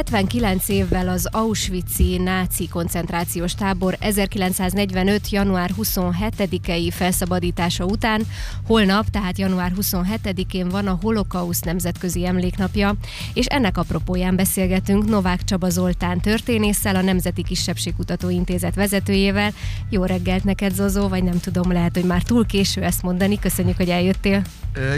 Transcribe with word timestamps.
79 0.00 0.68
évvel 0.68 1.08
az 1.08 1.28
Auschwitz-i 1.30 2.16
náci 2.16 2.68
koncentrációs 2.68 3.54
tábor 3.54 3.96
1945. 4.00 5.30
január 5.30 5.70
27-i 5.82 6.90
felszabadítása 6.92 7.84
után 7.84 8.22
holnap, 8.66 9.08
tehát 9.08 9.38
január 9.38 9.72
27-én 9.80 10.68
van 10.68 10.86
a 10.86 10.98
Holokauszt 11.02 11.64
Nemzetközi 11.64 12.26
Emléknapja, 12.26 12.94
és 13.34 13.46
ennek 13.46 13.78
apropóján 13.78 14.36
beszélgetünk 14.36 15.08
Novák 15.08 15.44
Csaba 15.44 15.70
Zoltán 15.70 16.20
történésszel, 16.20 16.96
a 16.96 17.02
Nemzeti 17.02 17.42
Kisebbségkutató 17.42 18.30
Intézet 18.30 18.74
vezetőjével. 18.74 19.52
Jó 19.88 20.04
reggelt 20.04 20.44
neked, 20.44 20.74
Zozó, 20.74 21.08
vagy 21.08 21.22
nem 21.22 21.40
tudom, 21.40 21.72
lehet, 21.72 21.94
hogy 21.94 22.04
már 22.04 22.22
túl 22.22 22.46
késő 22.46 22.82
ezt 22.82 23.02
mondani. 23.02 23.38
Köszönjük, 23.38 23.76
hogy 23.76 23.88
eljöttél. 23.88 24.42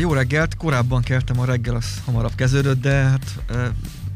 Jó 0.01 0.13
reggelt, 0.13 0.57
korábban 0.57 1.03
keltem 1.03 1.41
a 1.41 1.45
reggel, 1.45 1.75
az 1.75 2.03
hamarabb 2.05 2.35
kezdődött, 2.35 2.81
de 2.81 2.93
hát 2.93 3.25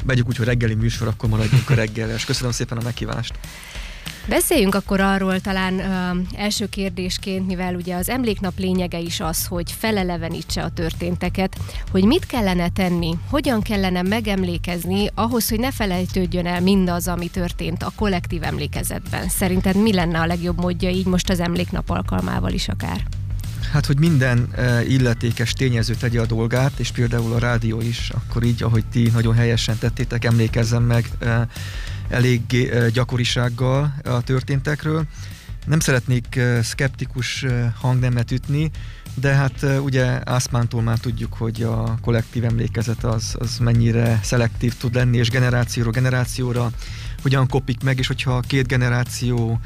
vegyük 0.04 0.28
úgy, 0.28 0.36
hogy 0.36 0.46
reggeli 0.46 0.74
műsor, 0.74 1.08
akkor 1.08 1.28
maradjunk 1.28 1.70
a 1.70 1.74
reggel, 1.74 2.10
és 2.10 2.24
köszönöm 2.24 2.52
szépen 2.52 2.78
a 2.78 2.82
meghívást. 2.82 3.38
Beszéljünk 4.28 4.74
akkor 4.74 5.00
arról 5.00 5.40
talán 5.40 5.78
ö, 5.78 6.20
első 6.36 6.68
kérdésként, 6.68 7.46
mivel 7.46 7.74
ugye 7.74 7.94
az 7.94 8.08
emléknap 8.08 8.58
lényege 8.58 8.98
is 8.98 9.20
az, 9.20 9.46
hogy 9.46 9.72
felelevenítse 9.72 10.62
a 10.62 10.70
történteket, 10.70 11.56
hogy 11.90 12.04
mit 12.04 12.26
kellene 12.26 12.68
tenni, 12.68 13.18
hogyan 13.30 13.62
kellene 13.62 14.02
megemlékezni 14.02 15.10
ahhoz, 15.14 15.48
hogy 15.48 15.58
ne 15.58 15.72
felejtődjön 15.72 16.46
el 16.46 16.60
mindaz, 16.60 17.08
ami 17.08 17.28
történt 17.28 17.82
a 17.82 17.92
kollektív 17.96 18.42
emlékezetben. 18.42 19.28
Szerinted 19.28 19.82
mi 19.82 19.92
lenne 19.92 20.20
a 20.20 20.26
legjobb 20.26 20.60
módja 20.60 20.88
így 20.88 21.06
most 21.06 21.30
az 21.30 21.40
emléknap 21.40 21.90
alkalmával 21.90 22.52
is 22.52 22.68
akár? 22.68 23.06
Hát, 23.76 23.86
hogy 23.86 23.98
minden 23.98 24.48
illetékes 24.88 25.52
tényező 25.52 25.94
tegye 25.94 26.20
a 26.20 26.26
dolgát, 26.26 26.78
és 26.78 26.90
például 26.90 27.32
a 27.32 27.38
rádió 27.38 27.80
is, 27.80 28.10
akkor 28.14 28.42
így, 28.42 28.62
ahogy 28.62 28.84
ti 28.86 29.10
nagyon 29.12 29.34
helyesen 29.34 29.78
tettétek, 29.78 30.24
emlékezzem 30.24 30.82
meg 30.82 31.10
elég 32.08 32.40
gyakorisággal 32.92 33.94
a 34.04 34.20
történtekről. 34.22 35.04
Nem 35.66 35.80
szeretnék 35.80 36.40
szkeptikus 36.62 37.44
hangnemet 37.80 38.30
ütni, 38.30 38.70
de 39.14 39.34
hát 39.34 39.66
ugye 39.80 40.20
Ászmántól 40.24 40.82
már 40.82 40.98
tudjuk, 40.98 41.34
hogy 41.34 41.62
a 41.62 41.98
kollektív 42.00 42.44
emlékezet 42.44 43.04
az, 43.04 43.34
az 43.38 43.58
mennyire 43.58 44.20
szelektív 44.22 44.74
tud 44.76 44.94
lenni, 44.94 45.16
és 45.16 45.30
generációról 45.30 45.92
generációra 45.92 46.70
hogyan 47.26 47.48
kopik 47.48 47.82
meg, 47.82 47.98
és 47.98 48.06
hogyha 48.06 48.40
két 48.40 48.66
generáció 48.66 49.60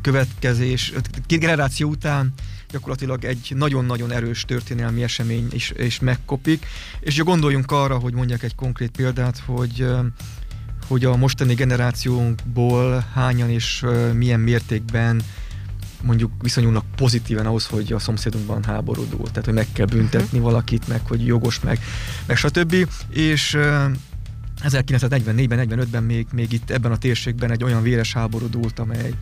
következés, 0.00 0.92
két 1.26 1.40
generáció 1.40 1.88
után 1.88 2.32
gyakorlatilag 2.70 3.24
egy 3.24 3.52
nagyon-nagyon 3.56 4.12
erős 4.12 4.44
történelmi 4.44 5.02
esemény 5.02 5.48
is, 5.52 5.72
is 5.76 6.00
megkopik, 6.00 6.66
és 7.00 7.14
ugye 7.14 7.22
gondoljunk 7.22 7.70
arra, 7.70 7.98
hogy 7.98 8.12
mondjak 8.14 8.42
egy 8.42 8.54
konkrét 8.54 8.90
példát, 8.90 9.42
hogy 9.46 9.86
hogy 10.86 11.04
a 11.04 11.16
mostani 11.16 11.54
generációnkból 11.54 13.06
hányan 13.14 13.50
és 13.50 13.84
milyen 14.14 14.40
mértékben 14.40 15.22
mondjuk 16.02 16.32
viszonyulnak 16.42 16.84
pozitíven 16.96 17.46
ahhoz, 17.46 17.66
hogy 17.66 17.92
a 17.92 17.98
szomszédunkban 17.98 18.64
háborúdul, 18.64 19.26
tehát 19.26 19.44
hogy 19.44 19.54
meg 19.54 19.66
kell 19.72 19.86
büntetni 19.86 20.38
uh-huh. 20.38 20.42
valakit, 20.42 20.88
meg 20.88 21.00
hogy 21.06 21.26
jogos, 21.26 21.60
meg, 21.60 21.78
meg 22.26 22.36
stb. 22.36 22.74
És 23.08 23.58
1944-ben, 24.62 25.68
45-ben 25.68 26.02
még, 26.02 26.26
még 26.32 26.52
itt 26.52 26.70
ebben 26.70 26.92
a 26.92 26.98
térségben 26.98 27.50
egy 27.50 27.64
olyan 27.64 27.82
véres 27.82 28.12
háború 28.12 28.48
dúlt, 28.48 28.78
amely 28.78 29.12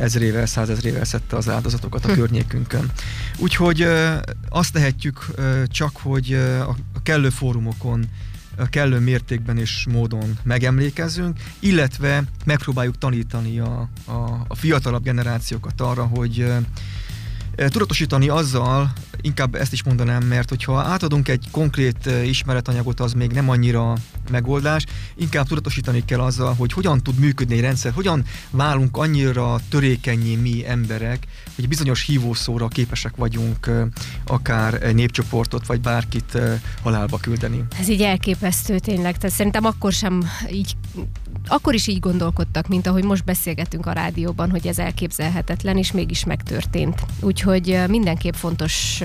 ezrével, 0.00 0.46
százezrével 0.46 1.04
szedte 1.04 1.36
az 1.36 1.48
áldozatokat 1.48 2.04
a 2.04 2.08
hm. 2.08 2.14
környékünkön. 2.14 2.90
Úgyhogy 3.38 3.86
azt 4.48 4.72
tehetjük 4.72 5.26
csak, 5.66 5.96
hogy 5.96 6.32
a 6.94 7.02
kellő 7.02 7.28
fórumokon 7.28 8.04
a 8.56 8.68
kellő 8.68 8.98
mértékben 8.98 9.58
és 9.58 9.86
módon 9.90 10.38
megemlékezzünk, 10.42 11.38
illetve 11.58 12.22
megpróbáljuk 12.44 12.98
tanítani 12.98 13.58
a, 13.58 13.88
a, 14.04 14.44
a 14.48 14.54
fiatalabb 14.54 15.02
generációkat 15.02 15.80
arra, 15.80 16.04
hogy 16.04 16.52
tudatosítani 17.56 18.28
azzal, 18.28 18.92
inkább 19.20 19.54
ezt 19.54 19.72
is 19.72 19.82
mondanám, 19.82 20.22
mert 20.24 20.48
hogyha 20.48 20.80
átadunk 20.80 21.28
egy 21.28 21.46
konkrét 21.50 22.10
ismeretanyagot, 22.24 23.00
az 23.00 23.12
még 23.12 23.30
nem 23.30 23.48
annyira 23.48 23.94
megoldás, 24.30 24.84
inkább 25.16 25.46
tudatosítani 25.46 26.04
kell 26.04 26.20
azzal, 26.20 26.54
hogy 26.54 26.72
hogyan 26.72 27.02
tud 27.02 27.18
működni 27.18 27.54
egy 27.54 27.60
rendszer, 27.60 27.92
hogyan 27.92 28.24
válunk 28.50 28.96
annyira 28.96 29.60
törékenyé 29.68 30.36
mi 30.36 30.66
emberek, 30.66 31.26
hogy 31.54 31.68
bizonyos 31.68 32.04
hívószóra 32.04 32.68
képesek 32.68 33.16
vagyunk 33.16 33.70
akár 34.26 34.94
népcsoportot, 34.94 35.66
vagy 35.66 35.80
bárkit 35.80 36.38
halálba 36.82 37.18
küldeni. 37.18 37.64
Ez 37.80 37.88
így 37.88 38.02
elképesztő 38.02 38.78
tényleg, 38.78 39.16
tehát 39.16 39.36
szerintem 39.36 39.64
akkor 39.64 39.92
sem 39.92 40.28
így 40.50 40.76
akkor 41.46 41.74
is 41.74 41.86
így 41.86 42.00
gondolkodtak, 42.00 42.68
mint 42.68 42.86
ahogy 42.86 43.04
most 43.04 43.24
beszélgetünk 43.24 43.86
a 43.86 43.92
rádióban, 43.92 44.50
hogy 44.50 44.66
ez 44.66 44.78
elképzelhetetlen, 44.78 45.76
és 45.76 45.92
mégis 45.92 46.24
megtörtént. 46.24 47.04
Úgyhogy 47.20 47.78
mindenképp 47.88 48.34
fontos 48.34 49.02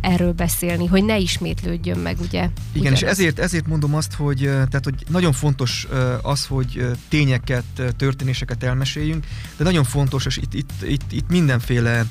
erről 0.00 0.32
beszélni, 0.32 0.86
hogy 0.86 1.04
ne 1.04 1.18
ismétlődjön 1.18 1.98
meg, 1.98 2.20
ugye? 2.20 2.38
Igen, 2.38 2.52
ugyanez. 2.74 3.02
és 3.02 3.08
ezért, 3.08 3.38
ezért 3.38 3.66
mondom 3.66 3.94
azt, 3.94 4.14
hogy, 4.14 4.38
tehát, 4.38 4.84
hogy 4.84 5.04
nagyon 5.08 5.32
fontos 5.32 5.86
az, 6.22 6.46
hogy 6.46 6.90
tényeket, 7.08 7.64
történéseket 7.96 8.62
elmeséljünk, 8.62 9.26
de 9.56 9.64
nagyon 9.64 9.84
fontos, 9.84 10.26
és 10.26 10.36
itt, 10.36 10.54
itt, 10.54 10.72
itt, 10.82 11.12
itt 11.12 11.28
mindenféle 11.28 12.04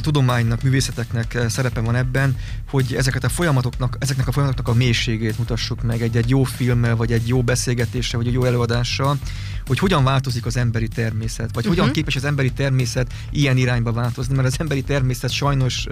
tudománynak, 0.00 0.62
művészeteknek 0.62 1.38
szerepe 1.48 1.80
van 1.80 1.94
ebben, 1.94 2.36
hogy 2.70 2.94
ezeket 2.94 3.24
a 3.24 3.28
folyamatoknak, 3.28 3.96
ezeknek 3.98 4.28
a 4.28 4.32
folyamatoknak 4.32 4.74
a 4.74 4.78
mélységét 4.78 5.38
mutassuk 5.38 5.82
meg 5.82 6.02
egy, 6.02 6.16
egy 6.16 6.28
jó 6.28 6.42
filmmel, 6.42 6.96
vagy 6.96 7.12
egy 7.12 7.28
jó 7.28 7.42
beszélgetéssel, 7.42 8.18
vagy 8.18 8.28
egy 8.28 8.34
jó 8.34 8.44
előadással, 8.44 9.18
hogy 9.66 9.78
hogyan 9.78 10.04
változik 10.04 10.46
az 10.46 10.56
emberi 10.56 10.88
természet, 10.88 11.48
vagy 11.54 11.56
uh-huh. 11.56 11.68
hogyan 11.68 11.84
mhm. 11.84 11.94
képes 11.94 12.16
az 12.16 12.24
emberi 12.24 12.52
természet 12.52 13.12
ilyen 13.30 13.56
irányba 13.56 13.92
változni, 13.92 14.34
mert 14.34 14.46
az 14.46 14.56
emberi 14.58 14.82
természet 14.82 15.30
sajnos 15.30 15.86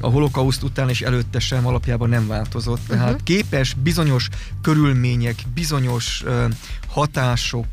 a 0.00 0.08
holokauszt 0.08 0.62
után 0.62 0.88
és 0.88 1.00
előtte 1.00 1.38
sem 1.38 1.66
alapjában 1.66 2.08
nem 2.08 2.26
változott. 2.26 2.80
Tehát 2.88 3.04
uh-huh. 3.04 3.22
képes 3.22 3.74
bizonyos 3.74 4.28
körülmények, 4.62 5.42
bizonyos 5.54 6.24
hatások 6.90 7.66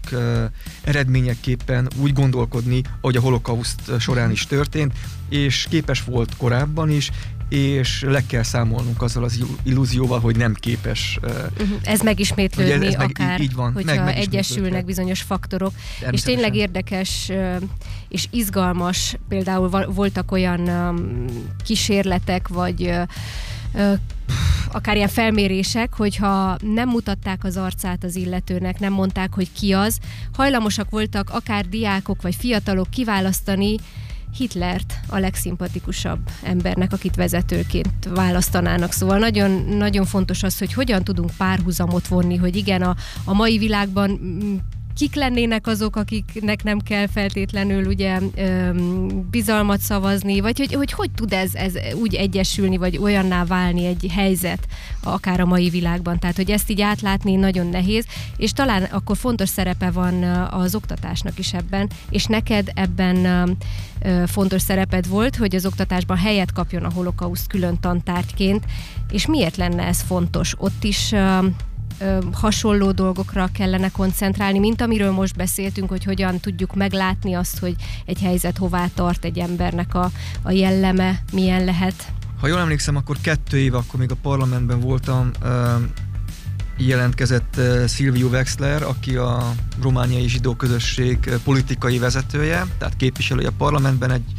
eredményeképpen 0.84 1.88
úgy 2.02 2.14
gondolkodni, 2.14 2.82
ahogy 3.02 3.16
a 3.16 3.22
holokauszt 3.22 4.00
során 4.00 4.32
is 4.32 4.46
történt, 4.46 4.94
és 5.30 5.68
képes 5.70 6.04
volt 6.04 6.38
korábban 6.38 6.90
is, 6.90 7.12
és 7.50 8.02
le 8.02 8.26
kell 8.26 8.44
számolnunk 8.44 9.02
azzal 9.02 9.24
az 9.24 9.44
illúzióval, 9.64 10.20
hogy 10.20 10.36
nem 10.36 10.54
képes. 10.54 11.20
Uh-huh. 11.22 11.70
Ez 11.84 12.02
megismétlődni 12.02 12.86
ez, 12.86 12.94
ez 12.94 13.02
akár, 13.02 13.28
meg, 13.28 13.40
így 13.40 13.54
van, 13.54 13.74
hogyha 13.74 14.04
meg, 14.04 14.18
egyesülnek 14.18 14.86
bizonyos 14.86 15.22
faktorok. 15.22 15.74
És 16.12 16.22
tényleg 16.22 16.56
érdekes 16.56 17.32
és 18.10 18.28
izgalmas, 18.32 19.16
például 19.28 19.86
voltak 19.94 20.32
olyan 20.32 20.70
kísérletek, 21.64 22.48
vagy 22.48 22.94
akár 24.72 24.96
ilyen 24.96 25.08
felmérések, 25.08 25.94
hogyha 25.94 26.58
nem 26.62 26.90
mutatták 26.90 27.44
az 27.44 27.58
arcát 27.58 28.04
az 28.04 28.16
illetőnek, 28.16 28.80
nem 28.80 28.94
mondták, 28.94 29.34
hogy 29.34 29.52
ki 29.52 29.74
az, 29.74 30.00
hajlamosak 30.34 30.90
voltak 30.90 31.30
akár 31.30 31.66
diákok 31.66 32.22
vagy 32.22 32.36
fiatalok 32.36 32.90
kiválasztani 32.90 33.76
Hitlert 34.38 34.94
a 35.08 35.18
legszimpatikusabb 35.18 36.20
embernek, 36.44 36.94
akit 36.94 37.16
vezetőként 37.16 38.10
választanának. 38.10 38.92
Szóval 38.92 39.18
nagyon, 39.18 39.52
nagyon 39.78 40.06
fontos 40.06 40.44
az, 40.44 40.58
hogy 40.58 40.74
hogyan 40.74 41.04
tudunk 41.04 41.32
párhuzamot 41.38 42.08
vonni, 42.08 42.36
hogy 42.36 42.56
igen, 42.56 42.82
a, 42.82 42.96
a 43.24 43.34
mai 43.34 43.58
világban 43.58 44.20
kik 44.98 45.16
lennének 45.16 45.68
azok, 45.68 45.96
akiknek 45.96 46.64
nem 46.64 46.80
kell 46.80 47.08
feltétlenül 47.08 47.86
ugye 47.86 48.20
bizalmat 49.32 49.80
szavazni, 49.80 50.40
vagy 50.40 50.58
hogy 50.58 50.74
hogy, 50.74 50.92
hogy 50.92 51.12
tud 51.12 51.34
ez, 51.34 51.56
ez 51.56 51.74
úgy 51.96 52.16
egyesülni, 52.16 52.78
vagy 52.78 52.98
olyanná 52.98 53.46
válni 53.46 53.86
egy 53.86 54.08
helyzet, 54.12 54.68
akár 55.04 55.40
a 55.40 55.46
mai 55.46 55.70
világban. 55.70 56.20
Tehát, 56.20 56.36
hogy 56.36 56.52
ezt 56.52 56.70
így 56.70 56.82
átlátni 56.82 57.36
nagyon 57.36 57.68
nehéz, 57.68 58.06
és 58.38 58.52
talán 58.52 58.84
akkor 58.84 59.18
fontos 59.18 59.50
szerepe 59.50 59.92
van 59.92 60.24
az 60.52 60.76
oktatásnak 60.76 61.40
is 61.40 61.54
ebben, 61.54 61.90
és 62.10 62.26
neked 62.26 62.72
ebben 62.74 63.58
fontos 64.26 64.62
szereped 64.62 65.08
volt, 65.08 65.36
hogy 65.36 65.56
az 65.56 65.66
oktatásban 65.66 66.18
helyet 66.18 66.52
kapjon 66.52 66.84
a 66.84 66.92
holokauszt 66.94 67.48
külön 67.48 67.80
tantárgyként, 67.80 68.66
és 69.10 69.26
miért 69.26 69.58
lenne 69.58 69.84
ez 69.84 70.02
fontos? 70.02 70.56
Ott 70.58 70.84
is 70.84 71.14
ö, 72.00 72.18
hasonló 72.34 72.92
dolgokra 72.92 73.50
kellene 73.54 73.90
koncentrálni, 73.90 74.60
mint 74.60 74.82
amiről 74.82 75.12
most 75.12 75.36
beszéltünk, 75.36 75.90
hogy 75.90 76.04
hogyan 76.04 76.40
tudjuk 76.40 76.76
meglátni 76.76 77.34
azt, 77.34 77.60
hogy 77.60 77.76
egy 78.06 78.20
helyzet 78.22 78.58
hová 78.58 78.88
tart 78.94 79.26
egy 79.26 79.38
embernek 79.38 79.96
a, 79.96 80.12
a 80.42 80.52
jelleme, 80.52 81.22
milyen 81.32 81.64
lehet. 81.64 82.12
Ha 82.40 82.48
jól 82.48 82.60
emlékszem, 82.60 82.96
akkor 82.96 83.18
kettő 83.22 83.58
éve, 83.58 83.78
akkor 83.78 84.00
még 84.00 84.12
a 84.12 84.18
parlamentben 84.22 84.80
voltam, 84.80 85.32
ö, 85.42 85.76
jelentkezett 86.78 87.60
Silvio 87.88 88.28
Wexler, 88.28 88.84
aki 88.84 89.16
a 89.16 89.54
romániai 89.82 90.28
zsidó 90.28 90.56
közösség 90.56 91.18
politikai 91.44 91.98
vezetője, 91.98 92.66
tehát 92.78 92.96
képviselője 92.96 93.48
a 93.48 93.54
parlamentben 93.58 94.12
egy 94.12 94.32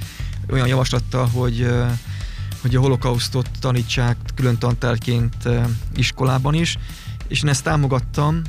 olyan 0.51 0.67
javaslattal, 0.67 1.27
hogy 1.27 1.67
hogy 2.61 2.77
a 2.77 2.81
holokausztot 2.81 3.49
tanítsák 3.61 4.17
külön 4.35 4.59
tantárként 4.59 5.35
iskolában 5.97 6.55
is, 6.55 6.79
és 7.29 7.43
én 7.43 7.49
ezt 7.49 7.65
támogattam, 7.65 8.43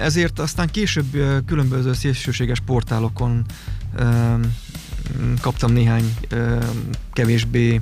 ezért 0.00 0.38
aztán 0.38 0.70
később 0.70 1.42
különböző 1.46 1.92
szélsőséges 1.92 2.60
portálokon 2.60 3.44
kaptam 5.40 5.72
néhány 5.72 6.14
kevésbé 7.12 7.80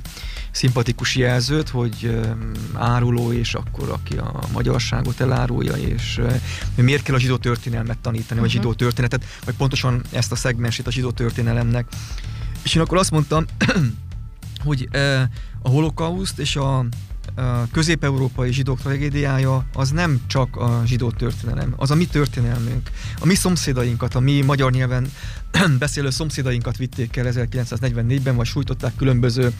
szimpatikus 0.51 1.17
jelzőt, 1.17 1.69
hogy 1.69 2.21
áruló, 2.75 3.33
és 3.33 3.55
akkor 3.55 3.89
aki 3.89 4.17
a 4.17 4.41
magyarságot 4.53 5.21
elárulja, 5.21 5.73
és 5.75 6.21
miért 6.75 7.03
kell 7.03 7.15
a 7.15 7.19
zsidó 7.19 7.37
történelmet 7.37 7.99
tanítani, 7.99 8.41
vagy 8.41 8.49
uh-huh. 8.49 8.63
zsidó 8.63 8.75
történetet, 8.75 9.25
vagy 9.45 9.55
pontosan 9.55 10.03
ezt 10.13 10.33
a 10.33 10.37
szegmensét 10.37 10.87
a 10.87 10.91
zsidó 10.91 11.11
történelemnek. 11.11 11.87
És 12.63 12.75
én 12.75 12.83
akkor 12.83 12.99
azt 12.99 13.11
mondtam, 13.11 13.45
hogy 14.65 14.89
a 15.63 15.69
holokauszt 15.69 16.39
és 16.39 16.57
a 16.57 16.87
közép-európai 17.73 18.53
zsidók 18.53 18.81
tragédiája 18.81 19.65
az 19.73 19.91
nem 19.91 20.21
csak 20.27 20.57
a 20.57 20.83
zsidó 20.87 21.11
történelem, 21.11 21.75
az 21.77 21.91
a 21.91 21.95
mi 21.95 22.07
történelmünk. 22.07 22.91
A 23.21 23.27
mi 23.27 23.35
szomszédainkat, 23.35 24.15
a 24.15 24.21
mi 24.21 24.41
magyar 24.41 24.73
nyelven 24.73 25.13
beszélő 25.79 26.11
szomszédainkat 26.11 26.77
vitték 26.77 27.17
el 27.17 27.27
1944-ben, 27.31 28.37
vagy 28.37 28.47
sújtották 28.47 28.97
különböző 28.97 29.53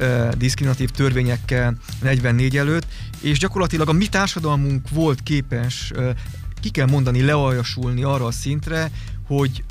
uh, 0.00 0.28
diszkriminatív 0.28 0.90
törvényekkel 0.90 1.76
44 2.02 2.56
előtt, 2.56 2.86
és 3.20 3.38
gyakorlatilag 3.38 3.88
a 3.88 3.92
mi 3.92 4.06
társadalmunk 4.06 4.88
volt 4.90 5.22
képes 5.22 5.92
uh, 5.94 6.10
ki 6.60 6.70
kell 6.70 6.86
mondani, 6.86 7.22
lealjasulni 7.22 8.02
arra 8.02 8.26
a 8.26 8.30
szintre, 8.30 8.90
hogy 9.26 9.64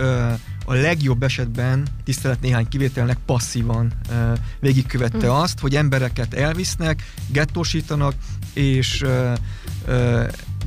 a 0.65 0.73
legjobb 0.73 1.23
esetben, 1.23 1.87
tisztelet 2.03 2.41
néhány 2.41 2.67
kivételnek 2.67 3.17
passzívan 3.25 3.91
uh, 4.09 4.37
végigkövette 4.59 5.27
mm. 5.27 5.29
azt, 5.29 5.59
hogy 5.59 5.75
embereket 5.75 6.33
elvisznek, 6.33 7.13
gettósítanak, 7.27 8.13
és 8.53 9.05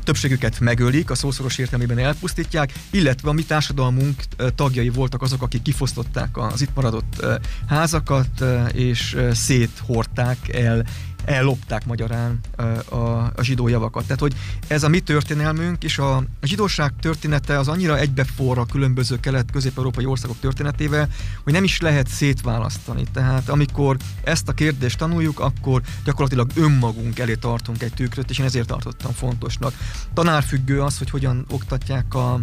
többségüket 0.05 0.61
megölik, 0.61 1.11
a 1.11 1.15
szószoros 1.15 1.59
értelmében 1.59 1.99
elpusztítják, 1.99 2.73
illetve 2.91 3.29
a 3.29 3.33
mi 3.33 3.45
társadalmunk 3.45 4.23
tagjai 4.55 4.89
voltak 4.89 5.23
azok, 5.23 5.43
akik 5.43 5.63
kifosztották 5.63 6.37
az 6.37 6.61
itt 6.61 6.75
maradott 6.75 7.27
házakat, 7.67 8.45
és 8.73 9.17
széthordták 9.33 10.55
el 10.55 10.85
ellopták 11.25 11.87
magyarán 11.87 12.41
a, 12.89 12.97
a 12.97 13.43
zsidó 13.43 13.69
javakat. 13.69 14.03
Tehát, 14.03 14.21
hogy 14.21 14.35
ez 14.67 14.83
a 14.83 14.89
mi 14.89 15.01
történelmünk, 15.01 15.85
és 15.85 15.99
a, 15.99 16.17
a 16.17 16.47
zsidóság 16.47 16.93
története 17.01 17.59
az 17.59 17.69
annyira 17.69 17.99
egybeforr 17.99 18.59
a 18.59 18.67
különböző 18.67 19.21
kelet-közép-európai 19.21 20.05
országok 20.05 20.41
történetével, 20.41 21.09
hogy 21.45 21.53
nem 21.53 21.65
is 21.65 21.81
lehet 21.81 22.09
szétválasztani. 22.09 23.05
Tehát 23.13 23.49
amikor 23.49 23.97
ezt 24.25 24.49
a 24.49 24.53
kérdést 24.53 24.99
tanuljuk, 24.99 25.41
akkor 25.41 25.83
gyakorlatilag 26.05 26.51
önmagunk 26.55 27.19
elé 27.19 27.35
tartunk 27.35 27.83
egy 27.83 27.95
tükröt, 27.95 28.31
és 28.31 28.39
én 28.39 28.47
ezért 28.47 28.67
tartottam 28.67 29.13
fontosnak. 29.13 29.75
Tanárfüggő 30.15 30.83
az, 30.83 30.99
hogy 30.99 31.11
hogyan 31.11 31.47
oktatják 31.51 32.15
a 32.15 32.41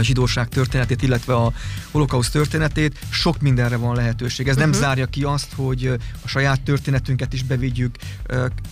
zsidóság 0.00 0.48
történetét, 0.48 1.02
illetve 1.02 1.34
a 1.34 1.52
holokauszt 1.90 2.32
történetét, 2.32 2.98
sok 3.10 3.40
mindenre 3.40 3.76
van 3.76 3.94
lehetőség. 3.94 4.48
Ez 4.48 4.56
uh-huh. 4.56 4.70
nem 4.70 4.80
mhm. 4.80 4.88
zárja 4.88 5.06
ki 5.06 5.22
azt, 5.22 5.52
hogy 5.56 5.86
a 6.24 6.28
saját 6.28 6.60
történetünket 6.60 7.32
is 7.32 7.42
bevigyük. 7.42 7.96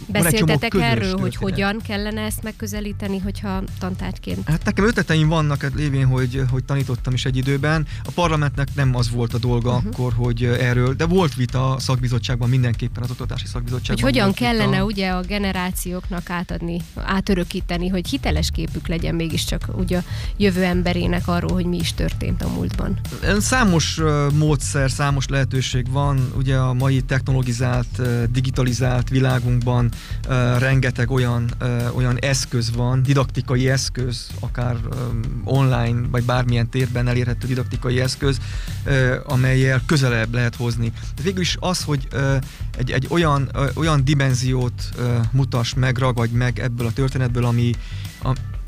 Beszéltetek 0.06 0.74
erről, 0.74 0.94
történet. 0.94 1.20
hogy 1.20 1.36
hogyan 1.36 1.80
kellene 1.86 2.20
ezt 2.20 2.42
megközelíteni, 2.42 3.18
hogyha 3.18 3.62
tantárgyként? 3.78 4.48
Hát 4.48 4.64
nekem 4.64 4.86
ötleteim 4.86 5.28
vannak 5.28 5.62
hát 5.62 5.74
lévén, 5.74 6.06
hogy, 6.06 6.42
hogy 6.50 6.64
tanítottam 6.64 7.12
is 7.12 7.24
egy 7.24 7.36
időben. 7.36 7.86
A 8.04 8.10
parlamentnek 8.14 8.68
nem 8.74 8.94
az 8.94 9.10
volt 9.10 9.34
a 9.34 9.38
dolga 9.38 9.74
uh-huh. 9.74 9.92
akkor, 9.92 10.12
hogy 10.12 10.44
erről, 10.44 10.94
de 10.94 11.06
volt 11.06 11.34
vita 11.34 11.74
a 11.74 11.78
szakbizottságban, 11.78 12.48
mindenképpen 12.48 13.02
az 13.02 13.10
oktatási 13.10 13.46
szakbizottságban. 13.46 14.04
Hogy 14.04 14.14
hogyan 14.14 14.32
kellene 14.32 14.70
vita. 14.70 14.84
ugye 14.84 15.10
a 15.10 15.20
generációknak 15.20 16.30
átadni, 16.30 16.80
átörökíteni, 16.94 17.88
hogy 17.88 18.08
hiteles 18.08 18.50
képük 18.50 18.86
legyen 18.86 19.14
mégiscsak 19.14 19.70
ugye 19.74 19.98
a 19.98 20.02
jövő 20.36 20.62
ember 20.62 20.91
emberének 20.92 21.28
arról, 21.28 21.52
hogy 21.52 21.66
mi 21.66 21.76
is 21.76 21.94
történt 21.94 22.42
a 22.42 22.48
múltban? 22.48 22.98
Számos 23.38 24.00
módszer, 24.34 24.90
számos 24.90 25.26
lehetőség 25.28 25.90
van. 25.90 26.32
Ugye 26.36 26.56
a 26.56 26.72
mai 26.72 27.00
technologizált, 27.00 28.02
digitalizált 28.30 29.08
világunkban 29.08 29.90
rengeteg 30.58 31.10
olyan, 31.10 31.50
olyan 31.94 32.18
eszköz 32.18 32.74
van, 32.74 33.02
didaktikai 33.02 33.68
eszköz, 33.68 34.26
akár 34.40 34.76
online, 35.44 36.00
vagy 36.10 36.24
bármilyen 36.24 36.70
térben 36.70 37.08
elérhető 37.08 37.46
didaktikai 37.46 38.00
eszköz, 38.00 38.38
amelyel 39.24 39.82
közelebb 39.86 40.34
lehet 40.34 40.56
hozni. 40.56 40.92
De 41.16 41.22
végül 41.22 41.40
is 41.40 41.56
az, 41.60 41.82
hogy 41.82 42.08
egy, 42.78 42.90
egy 42.90 43.06
olyan, 43.08 43.50
olyan 43.74 44.04
dimenziót 44.04 44.88
mutass 45.30 45.74
meg, 45.74 45.98
ragadj 45.98 46.34
meg 46.34 46.58
ebből 46.58 46.86
a 46.86 46.92
történetből, 46.92 47.44
ami, 47.44 47.74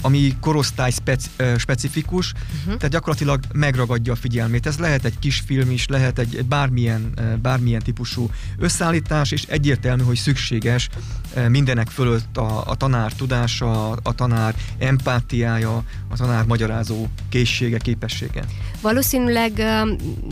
ami 0.04 0.36
korosztály 0.40 0.90
speci, 0.90 1.28
specifikus, 1.58 2.32
uh-huh. 2.32 2.76
tehát 2.76 2.90
gyakorlatilag 2.90 3.40
megragadja 3.52 4.12
a 4.12 4.16
figyelmét. 4.16 4.66
Ez 4.66 4.78
lehet 4.78 5.04
egy 5.04 5.18
kis 5.18 5.42
film 5.46 5.70
is, 5.70 5.86
lehet 5.86 6.18
egy 6.18 6.44
bármilyen, 6.44 7.18
bármilyen 7.42 7.82
típusú 7.82 8.30
összeállítás, 8.58 9.30
és 9.30 9.42
egyértelmű, 9.42 10.02
hogy 10.02 10.16
szükséges 10.16 10.88
mindenek 11.48 11.88
fölött 11.88 12.36
a, 12.36 12.66
a 12.66 12.74
tanár 12.74 13.12
tudása, 13.12 13.90
a 13.90 14.14
tanár 14.14 14.54
empátiája, 14.78 15.84
a 16.08 16.16
tanár 16.16 16.44
magyarázó 16.44 17.06
készsége, 17.28 17.78
képessége. 17.78 18.44
Valószínűleg 18.80 19.62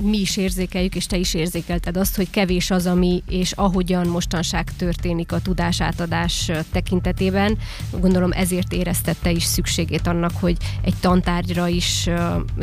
mi 0.02 0.18
is 0.18 0.36
érzékeljük, 0.36 0.94
és 0.94 1.06
te 1.06 1.16
is 1.16 1.34
érzékelted 1.34 1.96
azt, 1.96 2.16
hogy 2.16 2.30
kevés 2.30 2.70
az, 2.70 2.86
ami 2.86 3.22
és 3.28 3.52
ahogyan 3.52 4.06
mostanság 4.06 4.76
történik 4.76 5.32
a 5.32 5.40
tudásátadás 5.40 6.50
tekintetében. 6.72 7.58
Gondolom 7.90 8.30
ezért 8.32 8.72
éreztette 8.72 9.30
is 9.30 9.44
szükségét 9.66 10.06
annak, 10.06 10.32
hogy 10.40 10.56
egy 10.82 10.94
tantárgyra 11.00 11.68
is, 11.68 12.08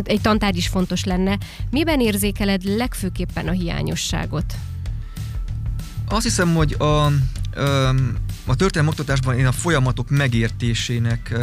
egy 0.03 0.21
tantárgy 0.21 0.57
is 0.57 0.67
fontos 0.67 1.03
lenne. 1.03 1.37
Miben 1.71 1.99
érzékeled 1.99 2.63
legfőképpen 2.63 3.47
a 3.47 3.51
hiányosságot? 3.51 4.53
Azt 6.07 6.23
hiszem, 6.23 6.53
hogy 6.53 6.75
a, 6.79 7.05
a 8.45 8.55
történelmi 8.55 8.89
oktatásban 8.89 9.37
én 9.37 9.45
a 9.45 9.51
folyamatok 9.51 10.09
megértésének 10.09 11.37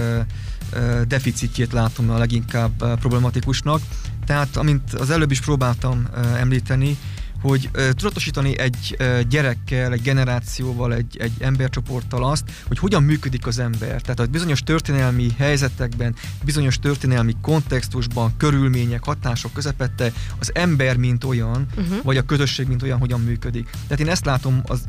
deficitjét 1.09 1.73
látom 1.73 2.11
a 2.11 2.19
leginkább 2.19 2.99
problematikusnak. 2.99 3.81
Tehát, 4.27 4.57
amint 4.57 4.93
az 4.93 5.11
előbb 5.11 5.31
is 5.31 5.41
próbáltam 5.41 6.09
említeni, 6.37 6.97
hogy 7.47 7.71
tudatosítani 7.73 8.59
egy 8.59 8.97
gyerekkel, 9.29 9.93
egy 9.93 10.03
generációval, 10.03 10.95
egy, 10.95 11.17
egy 11.19 11.33
embercsoporttal 11.39 12.25
azt, 12.25 12.45
hogy 12.67 12.79
hogyan 12.79 13.03
működik 13.03 13.47
az 13.47 13.59
ember. 13.59 14.01
Tehát 14.01 14.21
a 14.21 14.27
bizonyos 14.27 14.61
történelmi 14.61 15.29
helyzetekben, 15.39 16.15
bizonyos 16.45 16.79
történelmi 16.79 17.37
kontextusban, 17.43 18.37
körülmények, 18.37 19.05
hatások 19.05 19.53
közepette 19.53 20.13
az 20.39 20.51
ember, 20.55 20.97
mint 20.97 21.25
olyan, 21.25 21.67
uh-huh. 21.77 22.03
vagy 22.03 22.17
a 22.17 22.23
közösség, 22.23 22.67
mint 22.67 22.83
olyan, 22.83 22.99
hogyan 22.99 23.21
működik. 23.21 23.71
Tehát 23.71 24.01
én 24.01 24.09
ezt 24.09 24.25
látom 24.25 24.63
az, 24.65 24.81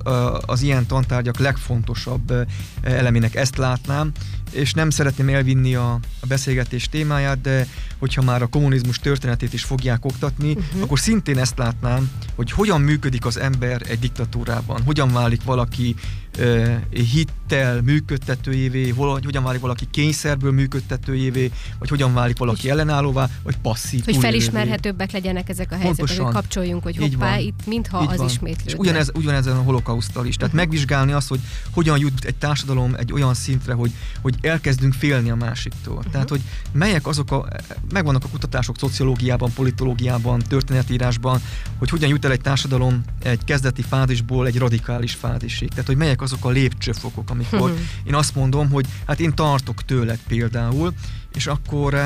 az 0.46 0.62
ilyen 0.62 0.86
tantárgyak 0.86 1.40
legfontosabb 1.40 2.34
elemének, 2.82 3.36
ezt 3.36 3.58
látnám, 3.58 4.12
és 4.52 4.74
nem 4.74 4.90
szeretném 4.90 5.30
elvinni 5.30 5.76
a, 5.76 5.92
a 6.20 6.28
beszélgetés 6.28 6.90
témáját, 6.90 7.42
de 7.42 7.68
hogyha 8.00 8.22
már 8.22 8.42
a 8.42 8.48
kommunizmus 8.48 9.00
történetét 9.00 9.54
is 9.54 9.64
fogják 9.64 10.06
oktatni, 10.06 10.52
uh-huh. 10.52 10.82
akkor 10.82 11.00
szintén 11.00 11.38
ezt 11.38 11.58
látnám, 11.58 12.12
hogy 12.36 12.52
hogyan 12.52 12.82
működik 12.82 13.26
az 13.26 13.38
ember 13.38 13.82
egy 13.88 14.00
diktatúrában, 14.00 14.82
hogyan 14.84 15.14
válik 15.14 15.44
valaki 15.44 15.96
hittel 16.92 17.82
működtetőjévé, 17.82 18.90
hogyan 18.90 19.44
válik 19.44 19.62
valaki 19.62 19.88
kényszerből 19.92 20.52
működtetőjévé, 20.52 21.52
vagy 21.80 21.90
hogyan 21.90 22.14
válik 22.14 22.38
valaki 22.38 22.70
ellenállóvá, 22.70 23.30
vagy 23.44 23.58
passzív. 23.58 24.06
Hogy 24.06 24.18
felismerhetőbbek 24.18 25.12
legyenek 25.12 25.50
ezek 25.50 25.72
a 25.72 25.76
helyzetek, 25.76 26.18
hogy 26.18 26.34
kapcsoljunk, 26.34 26.84
hogy 26.84 26.98
hoppá, 26.98 27.38
itt 27.40 27.66
mintha 27.66 28.02
Így 28.04 28.10
az 28.12 28.18
van. 28.18 28.28
ismétlődne. 28.28 28.72
És 28.72 28.78
ugyanez, 28.78 29.12
ugyanezen 29.14 29.56
a 29.56 29.62
holokausztal 29.62 30.26
is. 30.26 30.36
Tehát 30.36 30.54
uh-huh. 30.54 30.68
megvizsgálni 30.68 31.12
azt, 31.12 31.28
hogy 31.28 31.40
hogyan 31.72 32.00
jut 32.00 32.26
egy 32.26 32.36
társadalom 32.36 32.96
egy 32.98 33.14
olyan 33.14 33.34
szintre, 33.34 33.74
hogy, 33.74 33.92
hogy 34.22 34.36
elkezdünk 34.42 34.94
félni 34.94 35.30
a 35.30 35.36
másiktól. 35.36 35.96
Uh-huh. 35.96 36.12
Tehát, 36.12 36.30
hogy 36.30 36.42
melyek 36.72 37.08
azok 37.08 37.32
a, 37.32 37.48
megvannak 37.92 38.24
a 38.24 38.28
kutatások 38.28 38.78
szociológiában, 38.78 39.52
politológiában, 39.54 40.40
történetírásban, 40.40 41.42
hogy 41.78 41.90
hogyan 41.90 42.10
jut 42.10 42.26
el 42.26 42.32
egy 42.32 42.42
társadalom 42.42 43.04
egy 43.24 43.44
kezdeti 43.44 43.82
fázisból 43.82 44.48
egy 44.48 44.58
radikális 44.58 45.14
fázisig. 45.14 45.70
Tehát, 45.70 45.86
hogy 45.86 45.98
melyek 45.98 46.22
azok 46.28 46.46
a 46.46 46.50
lépcsőfokok, 46.50 47.30
amikor 47.30 47.70
hmm. 47.70 47.90
én 48.04 48.16
azt 48.16 48.36
mondom, 48.36 48.70
hogy 48.70 48.86
hát 49.06 49.20
én 49.20 49.36
tartok 49.36 49.86
tőled 49.86 50.20
például, 50.28 50.94
és 51.34 51.48
akkor 51.48 51.94
uh, 51.94 52.02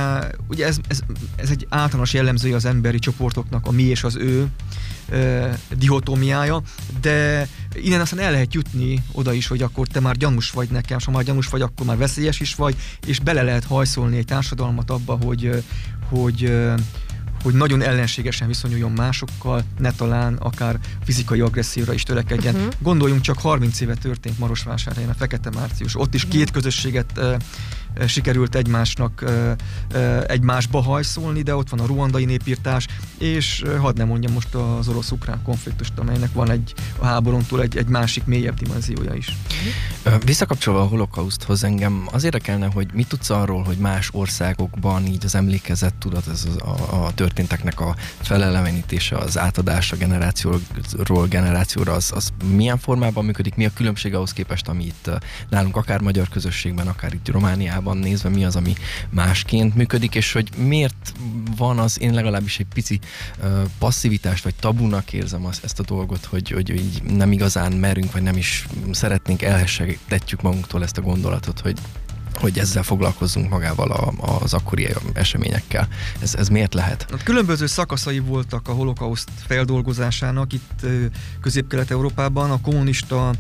ugye 0.48 0.66
ez, 0.66 0.78
ez, 0.88 1.00
ez 1.36 1.50
egy 1.50 1.68
általános 1.70 2.14
jellemzője 2.14 2.56
az 2.56 2.66
emberi 2.66 3.00
csoportoknak, 3.00 3.68
a 3.68 3.72
mi 3.72 3.84
és 3.84 4.04
az 4.04 4.16
ő 4.16 4.48
uh, 5.10 5.54
dihotómiája, 5.78 6.62
de 7.02 7.48
innen 7.74 8.02
aztán 8.02 8.20
el 8.20 8.32
lehet 8.32 8.54
jutni 8.54 9.04
oda 9.12 9.34
is, 9.34 9.48
hogy 9.48 9.62
akkor 9.62 9.88
te 9.88 10.00
már 10.00 10.18
gyanús 10.18 10.52
vagy 10.52 10.70
nekem, 10.70 10.98
és 10.98 11.06
ha 11.06 11.12
már 11.12 11.24
gyanús 11.24 11.48
vagy, 11.48 11.62
akkor 11.62 11.86
már 11.86 11.98
veszélyes 11.98 12.40
is 12.40 12.56
vagy, 12.56 12.76
és 13.06 13.20
bele 13.20 13.42
lehet 13.42 13.64
hajszolni 13.64 14.18
egy 14.18 14.26
társadalmat 14.26 14.90
abba, 14.90 15.18
hogy, 15.24 15.64
hogy 16.10 16.52
hogy 17.42 17.54
nagyon 17.54 17.82
ellenségesen 17.82 18.48
viszonyuljon 18.48 18.92
másokkal, 18.92 19.64
ne 19.80 19.92
talán 19.92 20.34
akár 20.34 20.80
fizikai 21.04 21.40
agresszióra 21.40 21.94
is 21.94 22.04
törekedjen. 22.04 22.56
Uh-huh. 22.56 22.72
Gondoljunk 22.80 23.22
csak 23.22 23.40
30 23.40 23.80
éve 23.82 23.96
történt 23.96 24.40
Marosvásárhelyen 24.40 25.10
a 25.10 25.14
Fekete 25.14 25.50
Március. 25.50 26.00
Ott 26.00 26.14
is 26.14 26.26
két 26.26 26.52
közösséget 26.52 27.20
sikerült 28.08 28.56
egymásnak 28.56 29.24
egymásba 30.28 30.82
hajszolni, 30.82 31.42
de 31.42 31.56
ott 31.56 31.70
van 31.70 31.80
a 31.80 31.86
ruandai 31.86 32.26
népírtás, 32.26 32.88
és 33.18 33.64
hadd 33.80 33.98
nem 33.98 34.08
mondjam 34.08 34.34
most 34.34 34.56
az 34.56 34.88
orosz-ukrán 34.88 35.42
konfliktust, 35.44 35.94
amelynek 35.98 36.34
van 36.34 36.52
egy 36.52 36.74
a 36.98 37.06
háborún 37.06 37.46
túl 37.46 37.62
egy, 37.62 37.78
egy 37.78 37.88
másik 37.88 38.26
mélyebb 38.26 38.60
dimenziója 38.60 39.14
is. 39.14 39.38
Visszakapcsolva 40.26 40.82
a 40.82 40.86
holokauszthoz 40.86 41.64
engem 41.64 42.08
az 42.12 42.24
érdekelne, 42.24 42.66
hogy 42.74 42.88
mit 42.94 43.08
tudsz 43.08 43.30
arról, 43.30 43.64
hogy 43.64 43.78
más 43.78 44.10
országokban 44.12 45.06
így 45.06 45.26
az 45.26 45.36
emlékezet 45.36 45.94
tudat, 45.94 46.28
ez 46.28 46.48
a, 46.60 47.06
a, 47.06 47.14
történteknek 47.14 47.80
a 47.80 47.96
felelevenítése, 48.20 49.18
az 49.18 49.38
átadása 49.38 49.96
generációról 49.96 51.28
generációra, 51.28 51.94
az, 51.94 52.12
az 52.16 52.30
milyen 52.56 52.78
formában 52.78 53.26
működik, 53.26 53.56
mi 53.56 53.66
a 53.66 53.74
különbség 53.74 54.14
ahhoz 54.14 54.34
képest, 54.34 54.68
ami 54.68 54.94
nálunk 55.50 55.76
akár 55.76 56.02
magyar 56.02 56.30
közösségben, 56.30 56.88
akár 56.88 57.14
itt 57.14 57.30
Romániában 57.30 57.81
Amerikában 57.82 57.98
nézve 57.98 58.30
mi 58.30 58.46
az, 58.46 58.56
ami 58.56 58.74
másként 59.10 59.76
működik, 59.76 60.16
és 60.16 60.34
hogy 60.34 60.50
miért 60.58 61.14
van 61.58 61.80
az, 61.80 62.02
én 62.02 62.14
legalábbis 62.14 62.60
egy 62.60 62.66
pici 62.74 63.00
passzivitást, 63.78 64.44
vagy 64.44 64.56
tabunak 64.56 65.14
érzem 65.14 65.46
az, 65.46 65.60
ezt 65.64 65.80
a 65.80 65.84
dolgot, 65.84 66.26
hogy, 66.26 66.50
hogy 66.50 66.70
így 66.70 67.04
nem 67.04 67.32
igazán 67.32 67.72
merünk, 67.72 68.12
vagy 68.12 68.22
nem 68.22 68.38
is 68.38 68.68
szeretnénk 68.92 69.42
elhessegetjük 69.42 70.42
magunktól 70.42 70.84
ezt 70.84 70.98
a 70.98 71.02
gondolatot, 71.02 71.60
hogy 71.60 71.78
hogy 72.36 72.60
ezzel 72.60 72.84
foglalkozzunk 72.84 73.50
magával 73.50 73.92
a, 73.92 74.14
az 74.42 74.54
akkori 74.54 74.88
eseményekkel. 75.14 75.88
Ez, 76.20 76.36
ez 76.36 76.48
miért 76.48 76.74
lehet? 76.74 77.08
A 77.12 77.18
különböző 77.24 77.66
szakaszai 77.66 78.20
voltak 78.20 78.68
a 78.68 78.72
holokauszt 78.72 79.30
feldolgozásának 79.48 80.54
itt 80.54 80.86
Közép-Kelet-Európában. 81.42 82.52
A 82.52 82.62
kommunista 82.62 83.34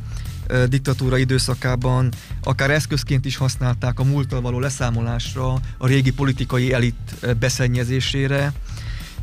diktatúra 0.70 1.17
időszakában 1.17 2.12
akár 2.43 2.72
eszközként 2.72 3.25
is 3.25 3.38
használták 3.38 4.00
a 4.00 4.03
múlttal 4.03 4.41
való 4.41 4.60
leszámolásra, 4.60 5.53
a 5.77 5.88
régi 5.88 6.12
politikai 6.12 6.74
elit 6.74 7.36
beszennyezésére, 7.39 8.53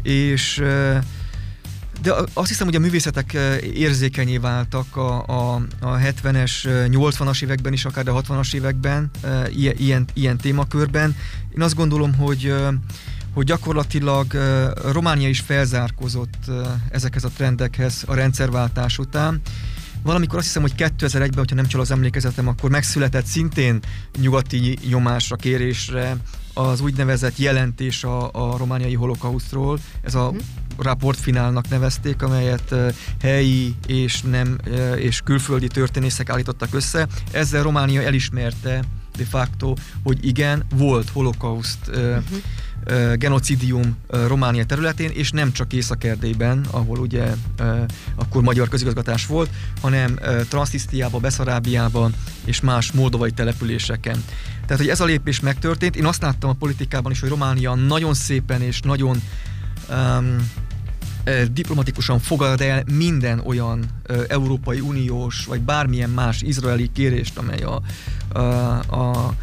és 0.02 0.62
de 2.02 2.14
azt 2.32 2.48
hiszem, 2.48 2.66
hogy 2.66 2.76
a 2.76 2.80
művészetek 2.80 3.36
érzékenyé 3.74 4.36
váltak 4.36 4.96
a, 4.96 5.24
a, 5.26 5.54
a 5.80 5.96
70-es, 5.96 6.52
80-as 6.90 7.42
években 7.42 7.72
is, 7.72 7.84
akár 7.84 8.08
a 8.08 8.22
60-as 8.22 8.54
években 8.54 9.10
ilyen, 9.76 10.04
ilyen 10.12 10.36
témakörben. 10.36 11.16
Én 11.56 11.62
azt 11.62 11.74
gondolom, 11.74 12.14
hogy 12.14 12.54
hogy 13.34 13.46
gyakorlatilag 13.46 14.26
Románia 14.92 15.28
is 15.28 15.40
felzárkozott 15.40 16.50
ezekhez 16.90 17.24
a 17.24 17.28
trendekhez 17.28 18.02
a 18.06 18.14
rendszerváltás 18.14 18.98
után, 18.98 19.40
valamikor 20.02 20.38
azt 20.38 20.46
hiszem, 20.46 20.62
hogy 20.62 20.74
2001-ben, 20.76 21.38
hogyha 21.38 21.54
nem 21.54 21.66
csal 21.66 21.80
az 21.80 21.90
emlékezetem, 21.90 22.48
akkor 22.48 22.70
megszületett 22.70 23.24
szintén 23.24 23.80
nyugati 24.20 24.78
nyomásra, 24.88 25.36
kérésre 25.36 26.16
az 26.54 26.80
úgynevezett 26.80 27.38
jelentés 27.38 28.04
a, 28.04 28.30
a 28.32 28.56
romániai 28.56 28.94
holokausztról. 28.94 29.78
Ez 30.02 30.14
a 30.14 30.30
mhm. 30.30 30.38
raportfinálnak 30.78 31.68
nevezték, 31.68 32.22
amelyet 32.22 32.74
helyi 33.20 33.74
és 33.86 34.22
nem 34.22 34.58
és 34.96 35.20
külföldi 35.24 35.66
történészek 35.66 36.30
állítottak 36.30 36.74
össze. 36.74 37.06
Ezzel 37.30 37.62
Románia 37.62 38.02
elismerte 38.02 38.84
de 39.16 39.24
facto, 39.24 39.74
hogy 40.02 40.26
igen, 40.26 40.64
volt 40.74 41.08
holokauszt 41.08 41.88
uh-huh 41.88 42.42
genocidium 43.14 43.96
Románia 44.08 44.64
területén, 44.64 45.10
és 45.10 45.30
nem 45.30 45.52
csak 45.52 45.72
Észak-Erdélyben, 45.72 46.66
ahol 46.70 46.98
ugye 46.98 47.34
akkor 48.16 48.42
magyar 48.42 48.68
közigazgatás 48.68 49.26
volt, 49.26 49.50
hanem 49.80 50.18
Transzisztiában, 50.48 51.20
Beszarábiában 51.20 52.14
és 52.44 52.60
más 52.60 52.92
moldovai 52.92 53.30
településeken. 53.30 54.24
Tehát, 54.66 54.82
hogy 54.82 54.88
ez 54.88 55.00
a 55.00 55.04
lépés 55.04 55.40
megtörtént, 55.40 55.96
én 55.96 56.06
azt 56.06 56.22
láttam 56.22 56.50
a 56.50 56.52
politikában 56.52 57.12
is, 57.12 57.20
hogy 57.20 57.28
Románia 57.28 57.74
nagyon 57.74 58.14
szépen 58.14 58.62
és 58.62 58.80
nagyon 58.80 59.22
um, 59.90 60.50
diplomatikusan 61.52 62.18
fogad 62.18 62.60
el 62.60 62.82
minden 62.92 63.40
olyan 63.44 63.84
uh, 64.08 64.24
Európai 64.28 64.80
Uniós, 64.80 65.44
vagy 65.44 65.60
bármilyen 65.60 66.10
más 66.10 66.42
izraeli 66.42 66.90
kérést, 66.92 67.38
amely 67.38 67.62
a, 67.62 67.82
a, 68.38 68.42
a 68.78 69.34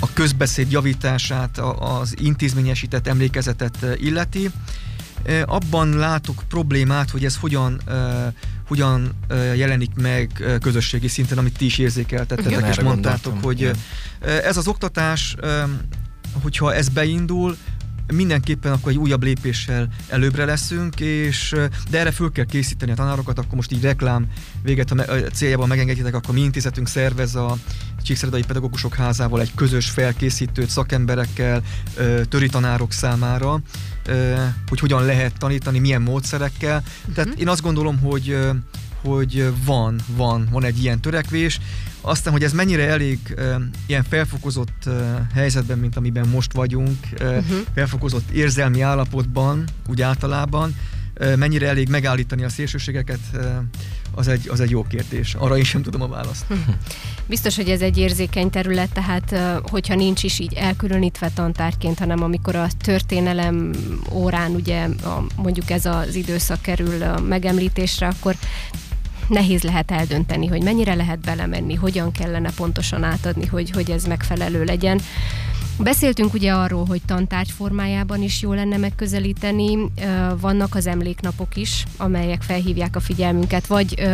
a 0.00 0.12
közbeszéd 0.12 0.70
javítását, 0.70 1.58
az 1.78 2.14
intézményesített 2.20 3.06
emlékezetet 3.06 3.86
illeti. 3.96 4.50
Abban 5.44 5.96
látok 5.96 6.42
problémát, 6.48 7.10
hogy 7.10 7.24
ez 7.24 7.36
hogyan, 7.36 7.80
hogyan 8.66 9.10
jelenik 9.56 9.94
meg 9.94 10.44
közösségi 10.60 11.08
szinten, 11.08 11.38
amit 11.38 11.56
ti 11.58 11.64
is 11.64 11.78
érzékeltettetek, 11.78 12.52
Igen, 12.52 12.70
és 12.70 12.80
mondtátok, 12.80 13.42
hogy 13.42 13.60
Igen. 13.60 13.76
ez 14.20 14.56
az 14.56 14.66
oktatás, 14.66 15.36
hogyha 16.42 16.74
ez 16.74 16.88
beindul, 16.88 17.56
mindenképpen 18.12 18.72
akkor 18.72 18.92
egy 18.92 18.98
újabb 18.98 19.22
lépéssel 19.22 19.88
előbbre 20.08 20.44
leszünk, 20.44 21.00
és 21.00 21.54
de 21.90 21.98
erre 21.98 22.10
föl 22.10 22.32
kell 22.32 22.44
készíteni 22.44 22.90
a 22.90 22.94
tanárokat, 22.94 23.38
akkor 23.38 23.54
most 23.54 23.72
így 23.72 23.82
reklám 23.82 24.26
véget, 24.62 24.90
ha 24.90 25.04
céljában 25.32 25.68
megengedjétek, 25.68 26.14
akkor 26.14 26.34
mi 26.34 26.40
intézetünk 26.40 26.88
szervez 26.88 27.34
a 27.34 27.56
Csíkszeredai 28.02 28.42
Pedagógusok 28.42 28.94
Házával 28.94 29.40
egy 29.40 29.54
közös 29.54 29.90
felkészítőt 29.90 30.70
szakemberekkel, 30.70 31.62
töri 32.28 32.48
tanárok 32.48 32.92
számára, 32.92 33.60
hogy 34.68 34.80
hogyan 34.80 35.04
lehet 35.04 35.38
tanítani, 35.38 35.78
milyen 35.78 36.02
módszerekkel. 36.02 36.82
Tehát 37.14 37.28
uh-huh. 37.28 37.40
én 37.40 37.48
azt 37.48 37.62
gondolom, 37.62 37.98
hogy 37.98 38.38
hogy 39.02 39.52
van, 39.64 40.00
van, 40.16 40.48
van 40.50 40.64
egy 40.64 40.82
ilyen 40.82 41.00
törekvés. 41.00 41.60
Aztán, 42.00 42.32
hogy 42.32 42.42
ez 42.42 42.52
mennyire 42.52 42.88
elég 42.88 43.18
uh, 43.36 43.54
ilyen 43.86 44.04
felfokozott 44.04 44.82
uh, 44.86 44.94
helyzetben, 45.34 45.78
mint 45.78 45.96
amiben 45.96 46.28
most 46.28 46.52
vagyunk, 46.52 46.98
uh, 47.12 47.20
uh-huh. 47.20 47.58
felfokozott 47.74 48.30
érzelmi 48.30 48.80
állapotban, 48.80 49.64
úgy 49.88 50.02
általában, 50.02 50.76
uh, 51.20 51.36
mennyire 51.36 51.68
elég 51.68 51.88
megállítani 51.88 52.44
a 52.44 52.48
szélsőségeket, 52.48 53.20
uh, 53.34 53.46
az 54.14 54.28
egy, 54.28 54.48
az 54.48 54.60
egy 54.60 54.70
jó 54.70 54.82
kérdés. 54.82 55.34
Arra 55.34 55.56
én 55.56 55.64
sem 55.64 55.82
tudom 55.82 56.02
a 56.02 56.08
választ. 56.08 56.44
Biztos, 57.26 57.56
hogy 57.56 57.68
ez 57.68 57.80
egy 57.80 57.98
érzékeny 57.98 58.50
terület, 58.50 58.92
tehát 58.92 59.60
hogyha 59.70 59.94
nincs 59.94 60.22
is 60.22 60.38
így 60.38 60.52
elkülönítve 60.52 61.30
tantárként, 61.34 61.98
hanem 61.98 62.22
amikor 62.22 62.56
a 62.56 62.66
történelem 62.82 63.70
órán 64.12 64.50
ugye 64.50 64.88
a, 65.04 65.24
mondjuk 65.36 65.70
ez 65.70 65.84
az 65.84 66.14
időszak 66.14 66.62
kerül 66.62 67.06
megemlítésre, 67.28 68.06
akkor 68.06 68.34
nehéz 69.28 69.62
lehet 69.62 69.90
eldönteni, 69.90 70.46
hogy 70.46 70.62
mennyire 70.62 70.94
lehet 70.94 71.18
belemenni, 71.18 71.74
hogyan 71.74 72.12
kellene 72.12 72.50
pontosan 72.56 73.02
átadni, 73.04 73.46
hogy, 73.46 73.70
hogy 73.70 73.90
ez 73.90 74.04
megfelelő 74.04 74.64
legyen. 74.64 75.00
Beszéltünk 75.78 76.34
ugye 76.34 76.52
arról, 76.52 76.84
hogy 76.84 77.00
tantárgy 77.06 77.50
formájában 77.50 78.22
is 78.22 78.42
jó 78.42 78.52
lenne 78.52 78.76
megközelíteni. 78.76 79.78
Vannak 80.40 80.74
az 80.74 80.86
emléknapok 80.86 81.56
is, 81.56 81.84
amelyek 81.96 82.42
felhívják 82.42 82.96
a 82.96 83.00
figyelmünket, 83.00 83.66
vagy 83.66 84.08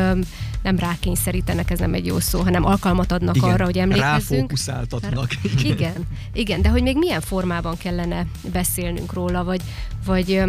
nem 0.63 0.79
rákényszerítenek, 0.79 1.71
ez 1.71 1.79
nem 1.79 1.95
egy 1.95 2.07
jó 2.07 2.21
szó, 2.21 2.41
hanem 2.41 2.65
alkalmat 2.65 3.13
adnak 3.13 3.37
igen, 3.37 3.51
arra, 3.51 3.65
hogy 3.65 3.79
emlékezzünk. 3.79 4.31
Ráfókuszáltatnak. 4.31 5.31
Igen. 5.43 5.73
igen, 5.73 6.07
igen, 6.33 6.63
de 6.63 6.69
hogy 6.69 6.83
még 6.83 6.97
milyen 6.97 7.21
formában 7.21 7.77
kellene 7.77 8.27
beszélnünk 8.53 9.13
róla, 9.13 9.45
vagy, 9.45 9.61
vagy 10.05 10.43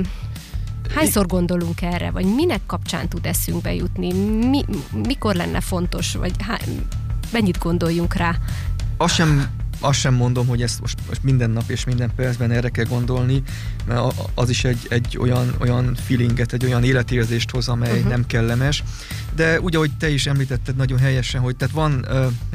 Hányszor 0.93 1.25
gondolunk 1.25 1.81
erre, 1.81 2.11
vagy 2.11 2.35
minek 2.35 2.61
kapcsán 2.65 3.09
tud 3.09 3.25
eszünkbe 3.25 3.73
jutni? 3.73 4.13
Mi, 4.47 4.63
mikor 5.07 5.35
lenne 5.35 5.61
fontos, 5.61 6.15
vagy 6.15 6.31
há, 6.39 6.59
mennyit 7.31 7.57
gondoljunk 7.57 8.13
rá? 8.13 8.35
Azt 8.97 9.13
sem 9.13 9.63
azt 9.79 9.99
sem 9.99 10.13
mondom, 10.13 10.47
hogy 10.47 10.61
ezt 10.61 10.81
most, 10.81 10.99
most 11.07 11.23
minden 11.23 11.49
nap 11.49 11.69
és 11.69 11.83
minden 11.83 12.11
percben 12.15 12.51
erre 12.51 12.69
kell 12.69 12.85
gondolni, 12.85 13.43
mert 13.85 14.01
az 14.33 14.49
is 14.49 14.63
egy, 14.63 14.85
egy 14.89 15.17
olyan, 15.19 15.55
olyan 15.59 15.95
feelinget, 16.05 16.53
egy 16.53 16.65
olyan 16.65 16.83
életérzést 16.83 17.51
hoz, 17.51 17.67
amely 17.67 17.91
uh-huh. 17.91 18.09
nem 18.09 18.25
kellemes. 18.25 18.83
De 19.35 19.61
úgy, 19.61 19.75
ahogy 19.75 19.91
te 19.97 20.09
is 20.09 20.25
említetted 20.25 20.75
nagyon 20.75 20.99
helyesen, 20.99 21.41
hogy 21.41 21.55
tehát 21.55 21.73
van, 21.73 22.05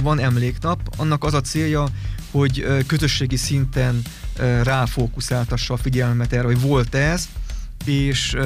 van 0.03 0.19
emléknap, 0.19 0.81
annak 0.97 1.25
az 1.25 1.35
a 1.35 1.41
célja, 1.41 1.87
hogy 2.31 2.67
közösségi 2.87 3.37
szinten 3.37 4.03
ráfókuszáltassa 4.63 5.75
a 5.75 5.77
figyelmet 5.77 6.33
erre, 6.33 6.47
hogy 6.47 6.61
volt 6.61 6.95
ez, 6.95 7.29
és 7.85 8.37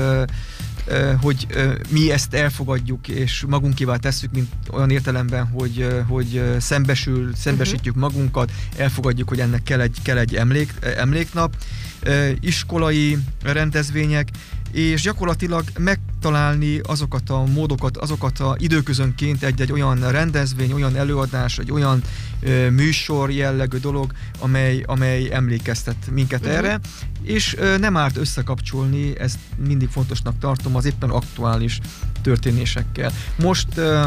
hogy 1.20 1.46
mi 1.90 2.10
ezt 2.10 2.34
elfogadjuk, 2.34 3.08
és 3.08 3.44
magunkévá 3.48 3.96
tesszük, 3.96 4.32
mint 4.32 4.48
olyan 4.70 4.90
értelemben, 4.90 5.46
hogy, 5.46 5.88
hogy 6.08 6.42
szembesül, 6.58 7.34
szembesítjük 7.34 7.96
uh-huh. 7.96 8.10
magunkat, 8.10 8.52
elfogadjuk, 8.76 9.28
hogy 9.28 9.40
ennek 9.40 9.62
kell 9.62 9.80
egy, 9.80 9.96
kell 10.02 10.18
egy 10.18 10.34
emlék, 10.34 10.72
emléknap, 10.96 11.56
iskolai 12.40 13.18
rendezvények, 13.42 14.28
és 14.72 15.02
gyakorlatilag 15.02 15.64
meg 15.78 15.98
megtalálni 16.24 16.80
azokat 16.82 17.30
a 17.30 17.44
módokat, 17.44 17.96
azokat 17.96 18.40
a 18.40 18.56
időközönként 18.58 19.42
egy-egy 19.42 19.72
olyan 19.72 20.10
rendezvény, 20.10 20.72
olyan 20.72 20.96
előadás, 20.96 21.58
egy 21.58 21.72
olyan 21.72 22.02
ö, 22.40 22.70
műsor 22.70 23.30
jellegű 23.30 23.78
dolog, 23.78 24.12
amely, 24.38 24.82
amely 24.86 25.32
emlékeztet 25.32 25.96
minket 26.10 26.40
uh-huh. 26.40 26.56
erre, 26.56 26.80
és 27.22 27.56
ö, 27.56 27.78
nem 27.78 27.96
árt 27.96 28.16
összekapcsolni, 28.16 29.18
ezt 29.18 29.38
mindig 29.66 29.88
fontosnak 29.88 30.38
tartom, 30.38 30.76
az 30.76 30.84
éppen 30.84 31.10
aktuális 31.10 31.80
történésekkel. 32.22 33.12
Most 33.38 33.68
ö, 33.76 34.04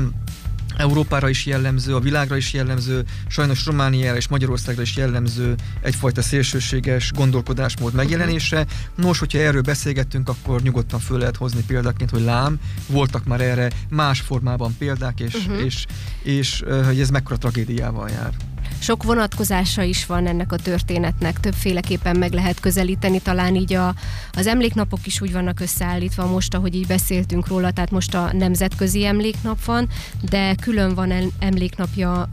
Európára 0.77 1.29
is 1.29 1.46
jellemző, 1.46 1.96
a 1.96 2.00
világra 2.00 2.36
is 2.38 2.53
jellemző, 2.53 3.05
sajnos 3.27 3.65
Romániára 3.65 4.17
és 4.17 4.27
Magyarországra 4.27 4.81
is 4.81 4.96
jellemző 4.96 5.55
egyfajta 5.81 6.22
szélsőséges 6.22 7.12
gondolkodásmód 7.12 7.93
megjelenése. 7.93 8.65
Nos, 8.96 9.19
hogyha 9.19 9.39
erről 9.39 9.62
beszélgettünk, 9.62 10.29
akkor 10.29 10.62
nyugodtan 10.62 11.00
föl 11.00 11.17
lehet 11.17 11.36
hozni 11.36 11.63
példaként, 11.67 12.10
hogy 12.10 12.22
lám, 12.22 12.60
voltak 12.88 13.25
már 13.25 13.41
erre 13.41 13.69
más 13.89 14.19
formában 14.19 14.75
példák, 14.77 15.19
és, 15.19 15.34
uh-huh. 15.34 15.65
és, 15.65 15.86
és, 16.24 16.63
hogy 16.86 17.00
ez 17.00 17.10
mekkora 17.10 17.38
tragédiával 17.38 18.10
jár. 18.10 18.34
Sok 18.79 19.03
vonatkozása 19.03 19.81
is 19.81 20.05
van 20.05 20.27
ennek 20.27 20.51
a 20.51 20.55
történetnek, 20.55 21.39
többféleképpen 21.39 22.17
meg 22.17 22.34
lehet 22.34 22.60
közelíteni, 22.60 23.19
talán 23.19 23.55
így 23.55 23.74
a, 23.74 23.93
az 24.31 24.48
emléknapok 24.48 25.05
is 25.05 25.22
úgy 25.22 25.31
vannak 25.31 25.60
összeállítva 25.60 26.25
most, 26.25 26.53
ahogy 26.53 26.75
így 26.75 26.88
beszéltünk 26.88 27.48
róla, 27.48 27.72
tehát 27.72 27.91
most 27.91 28.13
a 28.15 28.34
Nemzetközi 28.34 29.05
Emléknap 29.05 29.65
van, 29.65 29.88
de 30.29 30.55
külön 30.55 30.96
van 30.96 31.13
emléknapja 31.39 32.29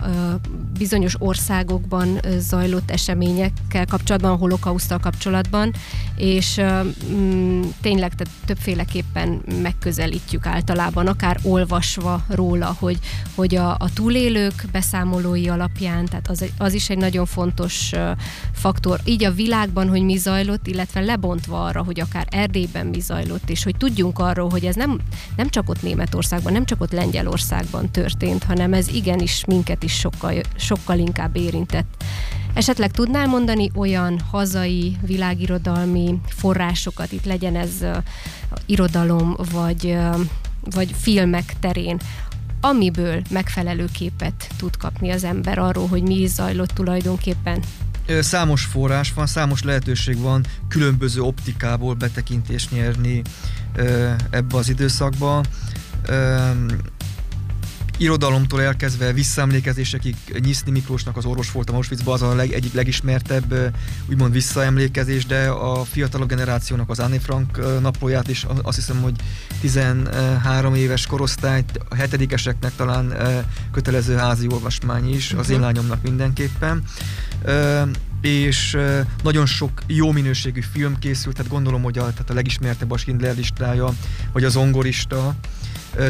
bizonyos 0.78 1.14
országokban 1.18 2.20
zajlott 2.38 2.90
eseményekkel 2.90 3.86
kapcsolatban, 3.86 4.30
a 4.30 4.36
holokausztal 4.36 4.98
kapcsolatban, 4.98 5.72
és 6.16 6.60
mm, 7.12 7.62
tényleg 7.80 8.14
tehát 8.14 8.34
többféleképpen 8.44 9.42
megközelítjük 9.62 10.46
általában, 10.46 11.06
akár 11.06 11.38
olvasva 11.42 12.24
róla, 12.28 12.76
hogy, 12.78 12.98
hogy 13.34 13.54
a, 13.54 13.70
a 13.70 13.92
túlélők 13.94 14.64
beszámolói 14.72 15.48
alapján, 15.48 16.04
tehát 16.04 16.28
az, 16.40 16.44
az 16.58 16.72
is 16.74 16.90
egy 16.90 16.98
nagyon 16.98 17.26
fontos 17.26 17.92
faktor. 18.52 19.00
Így 19.04 19.24
a 19.24 19.32
világban, 19.32 19.88
hogy 19.88 20.02
mi 20.02 20.16
zajlott, 20.16 20.66
illetve 20.66 21.00
lebontva 21.00 21.64
arra, 21.64 21.82
hogy 21.82 22.00
akár 22.00 22.26
Erdélyben 22.30 22.86
mi 22.86 23.00
zajlott, 23.00 23.50
és 23.50 23.64
hogy 23.64 23.76
tudjunk 23.76 24.18
arról, 24.18 24.50
hogy 24.50 24.64
ez 24.64 24.74
nem, 24.74 25.00
nem 25.36 25.48
csak 25.48 25.68
ott 25.68 25.82
Németországban, 25.82 26.52
nem 26.52 26.64
csak 26.64 26.80
ott 26.80 26.92
Lengyelországban 26.92 27.90
történt, 27.90 28.44
hanem 28.44 28.72
ez 28.72 28.88
igenis 28.88 29.44
minket 29.44 29.82
is 29.82 29.92
sokkal, 29.92 30.34
sokkal 30.56 30.98
inkább 30.98 31.36
érintett. 31.36 32.04
Esetleg 32.54 32.90
tudnál 32.90 33.26
mondani 33.26 33.70
olyan 33.74 34.20
hazai 34.30 34.96
világirodalmi 35.02 36.18
forrásokat, 36.26 37.12
itt 37.12 37.24
legyen 37.24 37.56
ez 37.56 37.70
uh, 37.80 37.96
irodalom 38.66 39.36
vagy, 39.52 39.84
uh, 39.84 40.20
vagy 40.70 40.94
filmek 41.00 41.54
terén, 41.60 41.98
amiből 42.64 43.22
megfelelő 43.30 43.88
képet 43.92 44.48
tud 44.56 44.76
kapni 44.76 45.10
az 45.10 45.24
ember 45.24 45.58
arról, 45.58 45.86
hogy 45.86 46.02
mi 46.02 46.14
is 46.20 46.30
zajlott 46.30 46.70
tulajdonképpen. 46.70 47.62
Számos 48.20 48.64
forrás 48.64 49.12
van, 49.12 49.26
számos 49.26 49.62
lehetőség 49.62 50.18
van 50.18 50.44
különböző 50.68 51.20
optikából 51.20 51.94
betekintést 51.94 52.70
nyerni 52.70 53.22
ebbe 54.30 54.56
az 54.56 54.68
időszakba 54.68 55.42
irodalomtól 57.96 58.62
elkezdve 58.62 59.12
visszaemlékezésekig 59.12 60.16
Nyiszni 60.38 60.70
Miklósnak 60.70 61.16
az 61.16 61.24
orvos 61.24 61.52
volt 61.52 61.70
a 61.70 61.74
Auschwitzba, 61.74 62.12
az 62.12 62.22
a 62.22 62.34
leg, 62.34 62.52
egyik 62.52 62.72
legismertebb 62.72 63.74
úgymond 64.08 64.32
visszaemlékezés, 64.32 65.26
de 65.26 65.48
a 65.48 65.84
fiatalabb 65.84 66.28
generációnak 66.28 66.90
az 66.90 66.98
Anne 66.98 67.18
Frank 67.20 67.80
naplóját 67.80 68.28
is 68.28 68.46
azt 68.62 68.76
hiszem, 68.76 69.02
hogy 69.02 69.14
13 69.60 70.74
éves 70.74 71.06
korosztályt, 71.06 71.80
a 71.88 71.94
hetedikeseknek 71.94 72.72
talán 72.76 73.14
kötelező 73.72 74.16
házi 74.16 74.46
olvasmány 74.50 75.14
is, 75.14 75.32
az 75.32 75.50
én 75.50 75.56
mhm. 75.56 75.64
lányomnak 75.64 76.02
mindenképpen 76.02 76.82
és 78.20 78.76
nagyon 79.22 79.46
sok 79.46 79.82
jó 79.86 80.12
minőségű 80.12 80.60
film 80.60 80.98
készült, 80.98 81.36
tehát 81.36 81.50
gondolom, 81.50 81.82
hogy 81.82 81.98
a, 81.98 82.00
tehát 82.00 82.30
a 82.30 82.34
legismertebb 82.34 82.90
a 82.90 82.96
Schindler 82.96 83.36
listája, 83.36 83.88
vagy 84.32 84.44
az 84.44 84.56
Ongorista, 84.56 85.34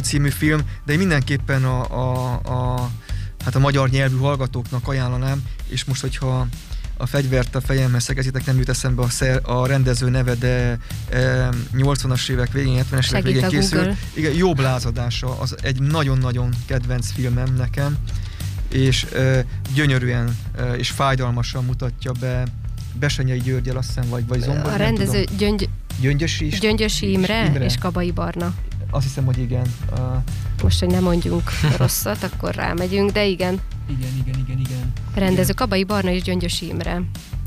című 0.03 0.29
film, 0.29 0.61
de 0.85 0.93
én 0.93 0.99
mindenképpen 0.99 1.65
a, 1.65 1.81
a, 1.91 2.33
a, 2.33 2.91
hát 3.45 3.55
a 3.55 3.59
magyar 3.59 3.89
nyelvű 3.89 4.17
hallgatóknak 4.17 4.89
ajánlanám, 4.89 5.43
és 5.69 5.85
most, 5.85 6.01
hogyha 6.01 6.47
a 6.97 7.07
fegyvert 7.07 7.55
a 7.55 7.61
fejemmel 7.61 8.01
szegezitek, 8.01 8.47
nem 8.47 8.57
jut 8.57 8.69
eszembe 8.69 9.03
a, 9.03 9.09
szer, 9.09 9.41
a 9.43 9.67
rendező 9.67 10.11
neve, 10.11 10.35
de 10.35 10.79
e, 11.11 11.49
80-as 11.77 12.29
évek 12.29 12.53
végén, 12.53 12.85
70-es 12.91 13.11
évek 13.11 13.23
végén 13.23 13.49
készült. 13.49 13.97
Igen, 14.15 14.33
jobb 14.33 14.61
lázadása, 14.61 15.41
az 15.41 15.57
egy 15.63 15.81
nagyon-nagyon 15.81 16.49
kedvenc 16.67 17.13
filmem 17.13 17.55
nekem, 17.55 17.97
és 18.69 19.05
e, 19.05 19.45
gyönyörűen 19.75 20.37
e, 20.59 20.73
és 20.73 20.91
fájdalmasan 20.91 21.65
mutatja 21.65 22.13
be 22.21 22.45
Besenyei 22.99 23.41
Györgyel, 23.41 23.77
azt 23.77 23.87
hiszem, 23.87 24.09
vagy, 24.09 24.27
vagy 24.27 24.41
Zombor, 24.41 24.73
A 24.73 24.77
rendező 24.77 25.25
Gyöngy... 25.39 25.69
Gyöngyösi, 26.01 26.47
Gyöngyösi 26.47 27.11
Imre, 27.11 27.45
Imre 27.45 27.65
és 27.65 27.75
Kabai 27.77 28.11
Barna. 28.11 28.55
Azt 28.95 29.05
hiszem, 29.05 29.25
hogy 29.25 29.39
igen. 29.39 29.67
Uh... 29.93 29.99
Most, 30.63 30.81
hogy 30.81 30.89
nem 30.89 31.03
mondjunk 31.03 31.51
rosszat, 31.79 32.23
akkor 32.23 32.55
rámegyünk, 32.55 33.11
de 33.11 33.25
igen. 33.25 33.61
Igen, 33.89 34.11
igen, 34.27 34.39
igen, 34.39 34.59
igen. 34.59 34.93
Rendezők, 35.15 35.61
Abai 35.61 35.85
Barna 35.85 36.11
és 36.11 36.23
Gyöngyös 36.23 36.61
Imre. 36.61 37.03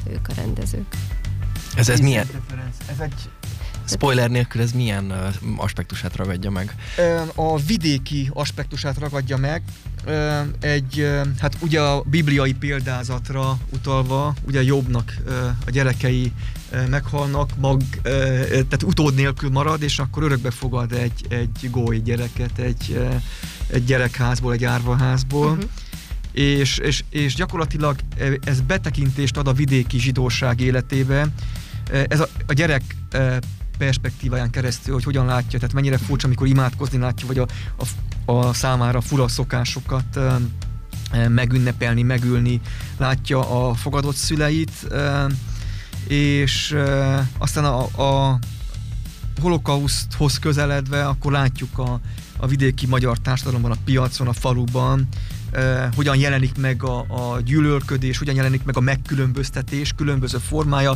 Ők 0.09 0.27
a 0.27 0.33
rendezők. 0.35 0.95
Ez, 1.75 1.89
ez 1.89 1.99
milyen? 1.99 2.27
Ez 2.91 2.99
egy 2.99 3.29
Spoiler 3.85 4.29
nélkül 4.29 4.61
ez 4.61 4.71
milyen 4.71 5.13
aspektusát 5.57 6.15
ragadja 6.15 6.49
meg? 6.49 6.75
A 7.35 7.57
vidéki 7.57 8.29
aspektusát 8.33 8.97
ragadja 8.97 9.37
meg. 9.37 9.63
Egy, 10.59 11.07
hát 11.39 11.57
ugye 11.59 11.81
a 11.81 12.01
bibliai 12.01 12.53
példázatra 12.53 13.57
utalva, 13.73 14.33
ugye 14.47 14.63
Jobbnak 14.63 15.13
a 15.65 15.69
gyerekei 15.69 16.31
meghalnak, 16.89 17.49
mag, 17.57 17.81
tehát 18.51 18.83
utód 18.83 19.15
nélkül 19.15 19.49
marad, 19.49 19.81
és 19.81 19.99
akkor 19.99 20.23
örökbe 20.23 20.51
fogad 20.51 20.91
egy, 20.91 21.25
egy 21.29 21.69
góly 21.71 21.97
gyereket, 21.97 22.57
egy, 22.57 23.07
egy 23.67 23.85
gyerekházból, 23.85 24.53
egy 24.53 24.63
árvaházból. 24.63 25.51
Uh-huh. 25.51 25.69
És, 26.31 26.77
és, 26.77 27.03
és 27.09 27.35
gyakorlatilag 27.35 27.95
ez 28.43 28.61
betekintést 28.61 29.37
ad 29.37 29.47
a 29.47 29.53
vidéki 29.53 29.99
zsidóság 29.99 30.59
életébe. 30.59 31.27
Ez 32.07 32.19
a, 32.19 32.27
a 32.47 32.53
gyerek 32.53 32.83
perspektíváján 33.77 34.49
keresztül, 34.49 34.93
hogy 34.93 35.03
hogyan 35.03 35.25
látja, 35.25 35.59
tehát 35.59 35.73
mennyire 35.73 35.97
furcsa, 35.97 36.25
amikor 36.25 36.47
imádkozni 36.47 36.97
látja, 36.97 37.27
vagy 37.27 37.37
a, 37.37 37.47
a, 37.77 38.31
a 38.31 38.53
számára 38.53 39.01
fura 39.01 39.27
szokásokat 39.27 40.19
megünnepelni, 41.27 42.01
megülni, 42.01 42.61
látja 42.97 43.67
a 43.69 43.73
fogadott 43.73 44.15
szüleit, 44.15 44.87
és 46.07 46.75
aztán 47.37 47.65
a, 47.65 48.01
a 48.01 48.39
holokauszthoz 49.41 50.39
közeledve, 50.39 51.07
akkor 51.07 51.31
látjuk 51.31 51.77
a, 51.77 51.99
a 52.37 52.47
vidéki 52.47 52.87
magyar 52.87 53.17
társadalomban, 53.17 53.71
a 53.71 53.77
piacon, 53.85 54.27
a 54.27 54.33
faluban, 54.33 55.07
eh, 55.51 55.89
hogyan 55.95 56.17
jelenik 56.17 56.57
meg 56.57 56.83
a, 56.83 56.99
a 56.99 57.41
gyűlölködés, 57.41 58.17
hogyan 58.17 58.35
jelenik 58.35 58.63
meg 58.63 58.77
a 58.77 58.79
megkülönböztetés 58.79 59.93
különböző 59.95 60.37
formája, 60.37 60.93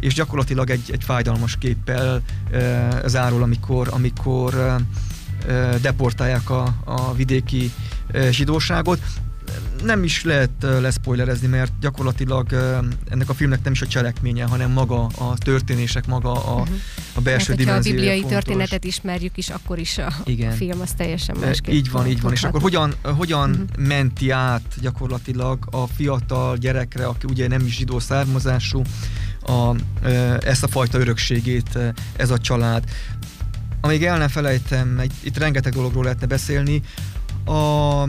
és 0.00 0.14
gyakorlatilag 0.14 0.70
egy, 0.70 0.90
egy 0.92 1.04
fájdalmas 1.04 1.56
képpel 1.56 2.22
eh, 2.50 2.88
zárul, 3.06 3.42
amikor, 3.42 3.88
amikor 3.90 4.54
eh, 5.46 5.74
deportálják 5.80 6.50
a, 6.50 6.74
a 6.84 7.14
vidéki 7.14 7.72
zsidóságot 8.30 9.00
nem 9.84 10.04
is 10.04 10.24
lehet 10.24 10.50
leszpoilerezni, 10.60 11.46
mert 11.46 11.72
gyakorlatilag 11.80 12.52
ennek 13.08 13.28
a 13.28 13.34
filmnek 13.34 13.62
nem 13.62 13.72
is 13.72 13.82
a 13.82 13.86
cselekménye, 13.86 14.44
hanem 14.44 14.70
maga 14.70 15.04
a 15.04 15.38
történések, 15.38 16.06
maga 16.06 16.32
a, 16.32 16.60
uh-huh. 16.60 16.76
a 17.14 17.20
belső 17.20 17.54
dimenziója 17.54 17.72
Ha 17.72 17.78
a 17.78 17.82
bibliai 17.82 18.20
fontos. 18.20 18.44
történetet 18.44 18.84
ismerjük 18.84 19.36
is, 19.36 19.48
akkor 19.48 19.78
is 19.78 19.98
a, 19.98 20.12
Igen. 20.24 20.52
a 20.52 20.54
film 20.54 20.80
az 20.80 20.90
teljesen 20.96 21.36
másképp. 21.40 21.74
Így 21.74 21.90
van, 21.90 22.06
így 22.06 22.20
van. 22.20 22.32
És 22.32 22.42
akkor 22.42 22.60
hogyan, 22.60 22.94
hogyan 23.02 23.50
uh-huh. 23.50 23.86
menti 23.86 24.30
át 24.30 24.74
gyakorlatilag 24.80 25.68
a 25.70 25.86
fiatal 25.86 26.56
gyerekre, 26.56 27.06
aki 27.06 27.26
ugye 27.28 27.48
nem 27.48 27.66
is 27.66 27.76
zsidó 27.76 27.98
származású, 27.98 28.82
a, 29.46 29.74
ezt 30.40 30.62
a 30.62 30.68
fajta 30.68 30.98
örökségét 30.98 31.78
ez 32.16 32.30
a 32.30 32.38
család. 32.38 32.84
Amíg 33.80 34.04
el 34.04 34.18
nem 34.18 34.28
felejtem, 34.28 35.02
itt 35.22 35.38
rengeteg 35.38 35.72
dologról 35.72 36.02
lehetne 36.02 36.26
beszélni, 36.26 36.82
a, 37.44 38.02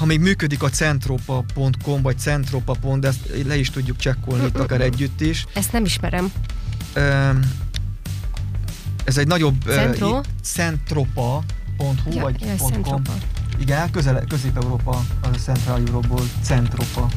ha 0.00 0.06
még 0.06 0.20
működik 0.20 0.62
a 0.62 0.68
centropa.com 0.68 2.02
vagy 2.02 2.18
centropa. 2.18 2.96
de 2.98 3.08
ezt 3.08 3.30
le 3.46 3.56
is 3.56 3.70
tudjuk 3.70 3.96
csekkolni 3.96 4.44
itt 4.44 4.58
akár 4.58 4.80
együtt 4.80 5.20
is. 5.20 5.46
Ezt 5.54 5.72
nem 5.72 5.84
ismerem. 5.84 6.32
Ez 9.04 9.18
egy 9.18 9.26
nagyobb... 9.26 9.62
Centro? 9.66 10.08
Uh, 10.08 10.24
centropa.hu 10.42 12.12
ja, 12.12 12.22
vagy 12.22 12.40
ja, 12.40 12.56
.com. 12.56 12.70
Centropa. 12.70 13.12
Igen, 13.58 13.90
közel, 13.90 14.24
Közép-Európa, 14.28 15.04
az 15.20 15.28
a 15.32 15.38
Central 15.38 15.82
Europe-ból 15.86 16.22
Centropa. 16.42 17.08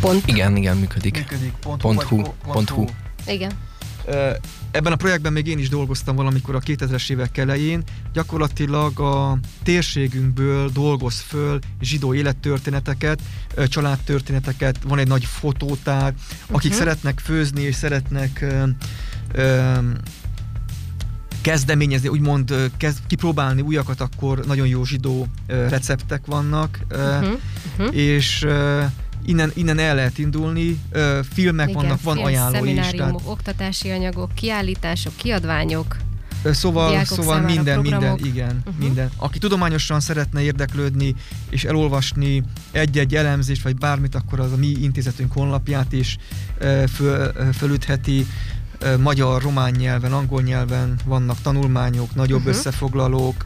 Pont. 0.00 0.26
Igen, 0.26 0.56
igen, 0.56 0.76
működik. 0.76 1.14
Működik. 1.14 1.52
Pont, 1.60 1.80
pont, 1.80 2.02
hu, 2.02 2.22
pont, 2.46 2.68
hu. 2.68 2.84
Igen. 3.26 3.52
Ebben 4.70 4.92
a 4.92 4.96
projektben 4.96 5.32
még 5.32 5.46
én 5.46 5.58
is 5.58 5.68
dolgoztam 5.68 6.16
valamikor 6.16 6.54
a 6.54 6.60
2000-es 6.60 7.10
évek 7.10 7.38
elején. 7.38 7.82
Gyakorlatilag 8.12 9.00
a 9.00 9.38
térségünkből 9.62 10.68
dolgoz 10.68 11.20
föl 11.20 11.58
zsidó 11.80 12.14
élettörténeteket, 12.14 13.20
családtörténeteket, 13.68 14.76
van 14.82 14.98
egy 14.98 15.08
nagy 15.08 15.24
fotótár, 15.24 16.14
akik 16.46 16.70
uh-huh. 16.70 16.86
szeretnek 16.86 17.18
főzni 17.18 17.62
és 17.62 17.74
szeretnek 17.74 18.40
ö, 18.40 18.62
ö, 19.32 19.72
kezdeményezni, 21.40 22.08
úgymond 22.08 22.70
kezd, 22.76 22.98
kipróbálni 23.06 23.60
újakat, 23.60 24.00
akkor 24.00 24.44
nagyon 24.46 24.66
jó 24.66 24.84
zsidó 24.84 25.26
receptek 25.46 26.26
vannak, 26.26 26.78
uh-huh, 26.90 27.38
uh-huh. 27.78 27.96
és 27.96 28.46
innen, 29.26 29.50
innen 29.54 29.78
el 29.78 29.94
lehet 29.94 30.18
indulni, 30.18 30.80
filmek 31.32 31.68
Igen, 31.68 31.82
vannak, 31.82 32.02
van 32.02 32.14
film, 32.14 32.26
ajánló 32.26 32.64
is. 32.64 32.90
Tehát... 32.90 33.14
oktatási 33.24 33.90
anyagok, 33.90 34.34
kiállítások, 34.34 35.16
kiadványok. 35.16 35.96
Szóval, 36.52 37.04
szóval 37.04 37.40
minden, 37.40 37.80
minden, 37.80 38.18
igen, 38.24 38.56
uh-huh. 38.58 38.74
minden. 38.78 39.10
Aki 39.16 39.38
tudományosan 39.38 40.00
szeretne 40.00 40.42
érdeklődni 40.42 41.14
és 41.50 41.64
elolvasni 41.64 42.42
egy-egy 42.70 43.14
elemzést, 43.14 43.62
vagy 43.62 43.76
bármit, 43.76 44.14
akkor 44.14 44.40
az 44.40 44.52
a 44.52 44.56
mi 44.56 44.66
intézetünk 44.66 45.32
honlapját 45.32 45.92
is 45.92 46.16
föl, 46.94 47.32
fölütheti 47.52 48.26
magyar, 48.98 49.42
román 49.42 49.70
nyelven, 49.70 50.12
angol 50.12 50.42
nyelven 50.42 50.98
vannak 51.04 51.40
tanulmányok, 51.42 52.14
nagyobb 52.14 52.38
uh-huh. 52.38 52.54
összefoglalók. 52.54 53.44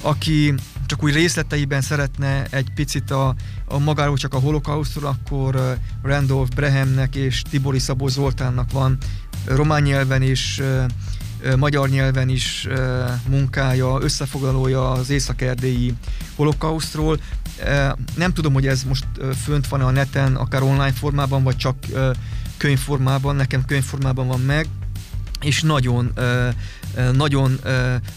Aki 0.00 0.54
csak 0.88 1.02
úgy 1.02 1.12
részleteiben 1.12 1.80
szeretne 1.80 2.46
egy 2.50 2.70
picit 2.74 3.10
a, 3.10 3.34
a 3.64 3.78
magáról 3.78 4.16
csak 4.16 4.34
a 4.34 4.38
holokausztról, 4.38 5.06
akkor 5.06 5.78
Randolph 6.02 6.54
Brehemnek 6.54 7.14
és 7.14 7.42
Tibori 7.50 7.78
Szabó 7.78 8.08
Zoltánnak 8.08 8.72
van 8.72 8.98
román 9.44 9.82
nyelven 9.82 10.22
is, 10.22 10.60
magyar 11.56 11.88
nyelven 11.88 12.28
is 12.28 12.68
munkája, 13.28 13.98
összefoglalója 14.00 14.90
az 14.90 15.10
észak-erdélyi 15.10 15.94
holokausztról. 16.36 17.20
Nem 18.16 18.32
tudom, 18.32 18.52
hogy 18.52 18.66
ez 18.66 18.84
most 18.84 19.06
fönt 19.42 19.68
van 19.68 19.80
a 19.80 19.90
neten, 19.90 20.36
akár 20.36 20.62
online 20.62 20.92
formában, 20.92 21.42
vagy 21.42 21.56
csak 21.56 21.76
könyvformában, 22.56 23.36
nekem 23.36 23.64
könyvformában 23.64 24.26
van 24.26 24.40
meg, 24.40 24.66
és 25.40 25.62
nagyon, 25.62 26.12
nagyon 27.12 27.60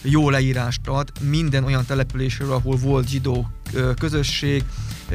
jó 0.01 0.29
leírást 0.29 0.88
ad 0.88 1.12
minden 1.19 1.63
olyan 1.63 1.86
településről, 1.86 2.51
ahol 2.51 2.75
volt 2.75 3.07
zsidó 3.07 3.49
közösség, 3.99 4.63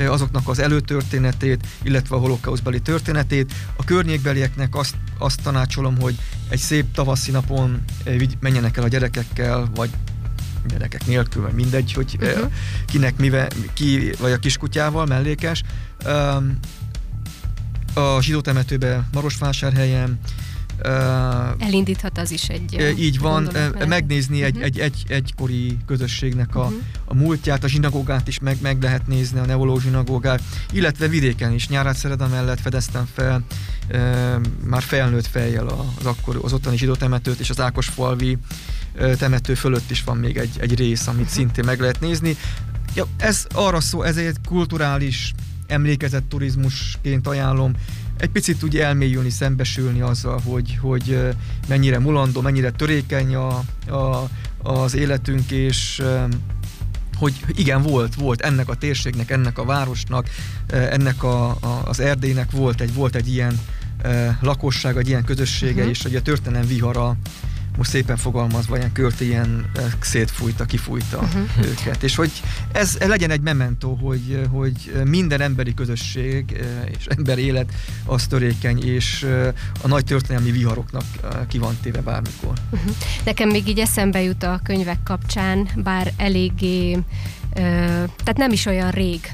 azoknak 0.08 0.48
az 0.48 0.58
előtörténetét, 0.58 1.66
illetve 1.82 2.16
a 2.16 2.18
holokauszbeli 2.18 2.80
történetét. 2.80 3.52
A 3.76 3.84
környékbelieknek 3.84 4.74
azt, 4.74 4.94
azt 5.18 5.42
tanácsolom, 5.42 6.00
hogy 6.00 6.14
egy 6.48 6.58
szép 6.58 6.92
tavaszi 6.92 7.30
napon 7.30 7.84
menjenek 8.40 8.76
el 8.76 8.84
a 8.84 8.88
gyerekekkel, 8.88 9.70
vagy 9.74 9.90
gyerekek 10.68 11.06
nélkül, 11.06 11.42
vagy 11.42 11.52
mindegy, 11.52 11.92
hogy 11.92 12.16
uh-huh. 12.20 12.50
kinek 12.86 13.16
mivel, 13.16 13.48
ki, 13.72 14.12
vagy 14.20 14.32
a 14.32 14.38
kiskutyával, 14.38 15.06
mellékes 15.06 15.62
a 17.94 18.20
zsidó 18.20 18.40
temetőbe 18.40 19.08
Marosvásárhelyen, 19.12 20.18
Elindíthat 21.58 22.18
az 22.18 22.30
is 22.30 22.48
egy 22.48 22.94
Így 22.98 23.18
van, 23.18 23.50
megnézni 23.88 24.42
egy, 24.42 24.50
uh-huh. 24.50 24.64
egy, 24.64 24.78
egy 24.78 25.04
egykori 25.08 25.76
közösségnek 25.86 26.56
a, 26.56 26.60
uh-huh. 26.60 26.78
a 27.04 27.14
múltját, 27.14 27.64
a 27.64 27.68
zsinagógát 27.68 28.28
is 28.28 28.38
meg, 28.38 28.56
meg 28.60 28.82
lehet 28.82 29.06
nézni, 29.06 29.38
a 29.38 29.44
neoló 29.44 29.78
zsinagógát, 29.78 30.42
illetve 30.72 31.08
vidéken 31.08 31.52
is. 31.52 31.68
Nyárát 31.68 31.96
Szereda 31.96 32.28
mellett 32.28 32.60
fedeztem 32.60 33.08
fel 33.14 33.42
már 34.64 34.82
felnőtt 34.82 35.26
fejjel 35.26 35.66
az, 35.66 36.06
akkor, 36.06 36.40
az 36.42 36.52
ottani 36.52 36.76
zsidó 36.76 36.94
temetőt, 36.94 37.38
és 37.38 37.50
az 37.50 37.60
Ákosfalvi 37.60 38.38
temető 39.18 39.54
fölött 39.54 39.90
is 39.90 40.04
van 40.04 40.16
még 40.16 40.36
egy, 40.36 40.56
egy 40.58 40.74
rész, 40.74 41.06
amit 41.06 41.20
uh-huh. 41.20 41.36
szintén 41.36 41.64
meg 41.64 41.80
lehet 41.80 42.00
nézni. 42.00 42.36
Ja, 42.94 43.06
ez 43.16 43.46
arra 43.54 43.80
szó, 43.80 44.02
ez 44.02 44.16
egy 44.16 44.36
kulturális 44.48 45.32
emlékezett 45.66 46.28
turizmusként 46.28 47.26
ajánlom, 47.26 47.72
egy 48.18 48.30
picit 48.30 48.62
úgy 48.62 48.76
elmélyülni, 48.76 49.30
szembesülni 49.30 50.00
azzal, 50.00 50.40
hogy, 50.44 50.78
hogy 50.80 51.18
mennyire 51.68 51.98
mulandó, 51.98 52.40
mennyire 52.40 52.70
törékeny 52.70 53.34
a, 53.34 53.62
a, 53.86 54.28
az 54.62 54.94
életünk, 54.94 55.50
és 55.50 56.02
hogy 57.18 57.32
igen, 57.54 57.82
volt, 57.82 58.14
volt 58.14 58.40
ennek 58.40 58.68
a 58.68 58.74
térségnek, 58.74 59.30
ennek 59.30 59.58
a 59.58 59.64
városnak, 59.64 60.28
ennek 60.66 61.22
a, 61.22 61.48
a, 61.48 61.82
az 61.84 62.00
Erdélynek 62.00 62.50
volt 62.50 62.80
egy, 62.80 62.94
volt 62.94 63.14
egy 63.14 63.28
ilyen 63.28 63.60
lakosság, 64.40 64.96
egy 64.96 65.08
ilyen 65.08 65.24
közössége, 65.24 65.72
uh-huh. 65.72 65.88
és 65.88 66.02
hogy 66.02 66.16
a 66.16 66.22
történelem 66.22 66.66
vihara 66.66 67.16
most 67.76 67.90
szépen 67.90 68.16
fogalmazva, 68.16 68.76
ilyen 68.76 68.92
körte 68.92 69.24
ilyen 69.24 69.70
szétfújta, 70.00 70.64
kifújta 70.64 71.18
uh-huh. 71.18 71.48
őket. 71.62 72.02
És 72.02 72.14
hogy 72.14 72.30
ez 72.72 72.96
legyen 72.98 73.30
egy 73.30 73.40
mementó, 73.40 73.94
hogy, 73.94 74.40
hogy 74.50 75.02
minden 75.04 75.40
emberi 75.40 75.74
közösség 75.74 76.64
és 76.98 77.06
ember 77.06 77.38
élet 77.38 77.72
az 78.04 78.26
törékeny, 78.26 78.84
és 78.84 79.26
a 79.82 79.88
nagy 79.88 80.04
történelmi 80.04 80.50
viharoknak 80.50 81.04
ki 81.48 81.58
van 81.58 81.76
téve 81.82 82.00
bármikor. 82.00 82.52
Uh-huh. 82.70 82.90
Nekem 83.24 83.48
még 83.48 83.68
így 83.68 83.78
eszembe 83.78 84.22
jut 84.22 84.42
a 84.42 84.60
könyvek 84.62 85.02
kapcsán, 85.02 85.68
bár 85.76 86.12
eléggé 86.16 86.98
tehát 87.52 88.36
nem 88.36 88.52
is 88.52 88.66
olyan 88.66 88.90
rég 88.90 89.30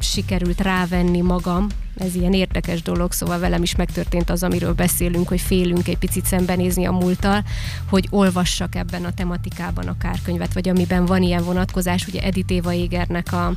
sikerült 0.00 0.60
rávenni 0.60 1.20
magam, 1.20 1.66
ez 1.96 2.14
ilyen 2.14 2.32
érdekes 2.32 2.82
dolog, 2.82 3.12
szóval 3.12 3.38
velem 3.38 3.62
is 3.62 3.76
megtörtént 3.76 4.30
az, 4.30 4.42
amiről 4.42 4.72
beszélünk, 4.72 5.28
hogy 5.28 5.40
félünk 5.40 5.88
egy 5.88 5.98
picit 5.98 6.26
szembenézni 6.26 6.84
a 6.84 6.92
múlttal, 6.92 7.44
hogy 7.88 8.06
olvassak 8.10 8.74
ebben 8.74 9.04
a 9.04 9.12
tematikában 9.12 9.86
akár 9.86 10.18
könyvet, 10.24 10.52
vagy 10.52 10.68
amiben 10.68 11.06
van 11.06 11.22
ilyen 11.22 11.44
vonatkozás, 11.44 12.06
ugye 12.06 12.22
Edith 12.22 12.52
Éva 12.52 12.72
Égernek 12.72 13.32
a, 13.32 13.54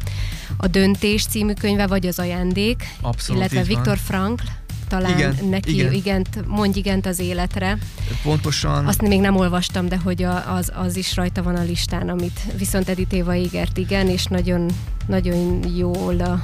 a 0.57 0.67
Döntés 0.67 1.25
című 1.25 1.53
könyve, 1.53 1.87
vagy 1.87 2.07
az 2.07 2.19
ajándék, 2.19 2.95
Abszolút 3.01 3.41
illetve 3.41 3.63
Viktor 3.63 3.97
Frankl, 3.97 4.43
talán 4.87 5.17
igen, 5.17 5.35
neki 5.49 5.73
igen. 5.73 5.93
igent, 5.93 6.47
mondj 6.47 6.79
igent 6.79 7.05
az 7.05 7.19
életre. 7.19 7.77
Pontosan. 8.23 8.85
Azt 8.85 9.01
még 9.01 9.19
nem 9.19 9.35
olvastam, 9.35 9.87
de 9.87 9.97
hogy 10.03 10.23
az, 10.23 10.71
az 10.75 10.95
is 10.95 11.15
rajta 11.15 11.43
van 11.43 11.55
a 11.55 11.63
listán, 11.63 12.09
amit 12.09 12.39
viszont 12.57 12.89
Edith 12.89 13.13
Éva 13.13 13.35
ígért, 13.35 13.77
igen, 13.77 14.07
és 14.07 14.25
nagyon, 14.25 14.69
nagyon 15.07 15.59
jól 15.75 16.41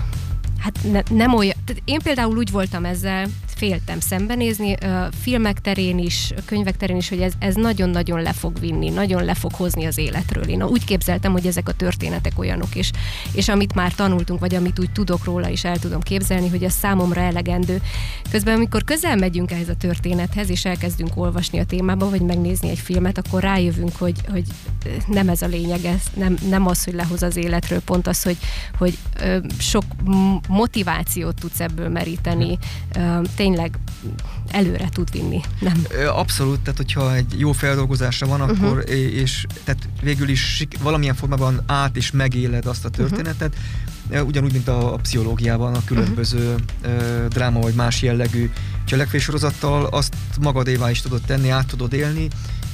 hát 0.61 0.79
ne, 0.91 1.01
nem 1.09 1.33
olyan, 1.33 1.55
tehát 1.65 1.81
én 1.85 1.99
például 1.99 2.37
úgy 2.37 2.51
voltam 2.51 2.85
ezzel, 2.85 3.27
féltem 3.61 3.99
szembenézni, 3.99 4.75
filmek 5.21 5.59
terén 5.59 5.97
is, 5.97 6.33
könyvek 6.45 6.77
terén 6.77 6.95
is, 6.95 7.09
hogy 7.09 7.21
ez, 7.21 7.33
ez 7.39 7.55
nagyon-nagyon 7.55 8.21
le 8.21 8.33
fog 8.33 8.59
vinni, 8.59 8.89
nagyon 8.89 9.23
le 9.23 9.33
fog 9.33 9.53
hozni 9.53 9.85
az 9.85 9.97
életről. 9.97 10.43
Én 10.43 10.63
úgy 10.63 10.83
képzeltem, 10.83 11.31
hogy 11.31 11.47
ezek 11.47 11.69
a 11.69 11.73
történetek 11.73 12.39
olyanok 12.39 12.75
is, 12.75 12.91
és 13.33 13.47
amit 13.47 13.75
már 13.75 13.93
tanultunk, 13.93 14.39
vagy 14.39 14.55
amit 14.55 14.79
úgy 14.79 14.91
tudok 14.91 15.23
róla 15.23 15.49
is 15.49 15.63
el 15.63 15.77
tudom 15.77 16.01
képzelni, 16.01 16.49
hogy 16.49 16.63
ez 16.63 16.73
számomra 16.73 17.21
elegendő. 17.21 17.81
Közben, 18.31 18.55
amikor 18.55 18.83
közel 18.83 19.15
megyünk 19.15 19.51
ehhez 19.51 19.69
a 19.69 19.75
történethez, 19.75 20.49
és 20.49 20.65
elkezdünk 20.65 21.11
olvasni 21.15 21.59
a 21.59 21.65
témába, 21.65 22.09
vagy 22.09 22.21
megnézni 22.21 22.69
egy 22.69 22.79
filmet, 22.79 23.17
akkor 23.17 23.41
rájövünk, 23.41 23.95
hogy, 23.95 24.15
hogy 24.31 24.43
nem 25.07 25.29
ez 25.29 25.41
a 25.41 25.47
lényeg, 25.47 25.85
ez 25.85 26.01
nem, 26.13 26.37
nem 26.49 26.67
az, 26.67 26.83
hogy 26.83 26.93
lehoz 26.93 27.23
az 27.23 27.35
életről, 27.35 27.81
pont 27.81 28.07
az, 28.07 28.23
hogy, 28.23 28.37
hogy 28.77 28.97
sok 29.57 29.83
motivációt 30.47 31.39
tudsz 31.39 31.59
ebből 31.59 31.89
meríteni, 31.89 32.57
tényleg 33.35 33.50
előre 34.47 34.89
tud 34.89 35.11
vinni. 35.11 35.41
Nem. 35.59 35.85
Abszolút, 36.13 36.59
tehát 36.59 36.77
hogyha 36.77 37.15
egy 37.15 37.39
jó 37.39 37.51
feldolgozása 37.51 38.25
van, 38.25 38.41
uh-huh. 38.41 38.63
akkor 38.63 38.89
és 38.89 39.45
tehát 39.63 39.89
végül 40.01 40.29
is 40.29 40.67
valamilyen 40.81 41.15
formában 41.15 41.61
át 41.65 41.95
is 41.95 42.11
megéled 42.11 42.65
azt 42.65 42.85
a 42.85 42.87
mhm. 42.87 42.97
történetet, 42.97 43.55
uh-huh. 44.09 44.27
ugyanúgy, 44.27 44.51
mint 44.51 44.67
a, 44.67 44.93
a 44.93 44.97
pszichológiában 44.97 45.73
a 45.73 45.83
különböző 45.85 46.55
uh-huh. 46.81 47.27
dráma 47.27 47.59
vagy 47.59 47.73
más 47.73 48.01
jellegű 48.01 48.49
cselekvéssorozattal, 48.85 49.85
azt 49.85 50.15
magadévá 50.41 50.89
is 50.89 51.01
tudod 51.01 51.21
tenni, 51.21 51.49
át 51.49 51.67
tudod 51.67 51.93
élni, 51.93 52.27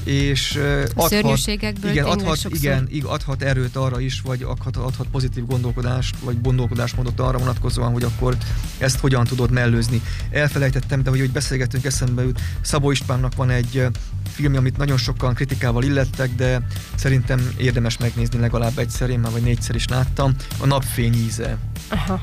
és 0.08 0.60
adhat, 0.96 1.48
igen, 1.48 2.06
adhat, 2.06 2.40
igen, 2.50 2.90
adhat 3.04 3.42
erőt 3.42 3.76
arra 3.76 4.00
is, 4.00 4.22
vagy 4.22 4.44
adhat, 4.44 4.78
adhat 4.78 5.08
pozitív 5.12 5.46
gondolkodást, 5.46 6.16
vagy 6.20 6.42
gondolkodásmódot 6.42 7.20
arra 7.20 7.38
vonatkozóan, 7.38 7.92
hogy 7.92 8.04
akkor 8.04 8.38
ezt 8.78 9.00
hogyan 9.00 9.24
tudod 9.24 9.52
mellőzni. 9.52 10.02
Elfelejtettem, 10.30 11.04
de 11.04 11.10
hogy, 11.10 11.20
hogy 11.20 11.32
beszélgetünk, 11.32 11.86
eszembe 11.86 12.24
jut, 12.24 12.40
Szabó 12.62 12.92
Istvánnak 12.92 13.36
van 13.36 13.50
egy 13.50 13.86
film, 14.34 14.56
amit 14.56 14.78
nagyon 14.78 14.98
sokan 14.98 15.34
kritikával 15.34 15.84
illettek, 15.84 16.36
de 16.36 16.62
szerintem 16.96 17.54
érdemes 17.58 17.98
megnézni 17.98 18.40
legalább 18.40 18.78
egyszer, 18.78 19.10
én 19.10 19.20
már 19.20 19.32
vagy 19.32 19.44
négyszer 19.44 19.76
is 19.76 19.88
láttam, 19.88 20.36
a 20.60 20.66
Napfény 20.66 21.14
íze. 21.14 21.58
Aha. 21.90 22.22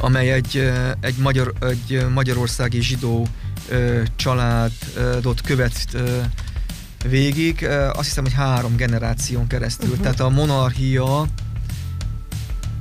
amely 0.00 0.32
egy, 0.32 0.72
egy, 1.00 1.16
magyar, 1.16 1.52
egy 1.60 2.06
magyarországi 2.14 2.82
zsidó 2.82 3.26
családot 4.16 5.40
követ 5.44 5.96
végig, 7.04 7.66
azt 7.92 8.08
hiszem, 8.08 8.24
hogy 8.24 8.32
három 8.32 8.76
generáción 8.76 9.46
keresztül. 9.46 9.88
Uh-huh. 9.88 10.02
Tehát 10.02 10.20
a 10.20 10.28
monarchia 10.28 11.26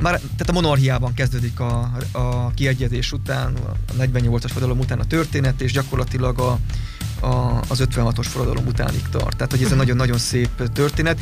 már, 0.01 0.19
tehát 0.19 0.49
a 0.49 0.51
monarchiában 0.51 1.13
kezdődik 1.13 1.59
a, 1.59 1.91
a 2.11 2.51
kiegyezés 2.55 3.11
után, 3.11 3.55
a 3.55 3.93
48-as 3.93 4.43
forradalom 4.47 4.79
után 4.79 4.99
a 4.99 5.05
történet, 5.05 5.61
és 5.61 5.71
gyakorlatilag 5.71 6.39
a, 6.39 6.59
a, 7.25 7.61
az 7.67 7.83
56-os 7.89 8.25
forradalom 8.29 8.65
utánig 8.65 9.01
tart. 9.09 9.37
Tehát, 9.37 9.51
hogy 9.51 9.63
ez 9.63 9.71
egy 9.71 9.77
nagyon-nagyon 9.77 10.17
szép 10.17 10.69
történet. 10.73 11.19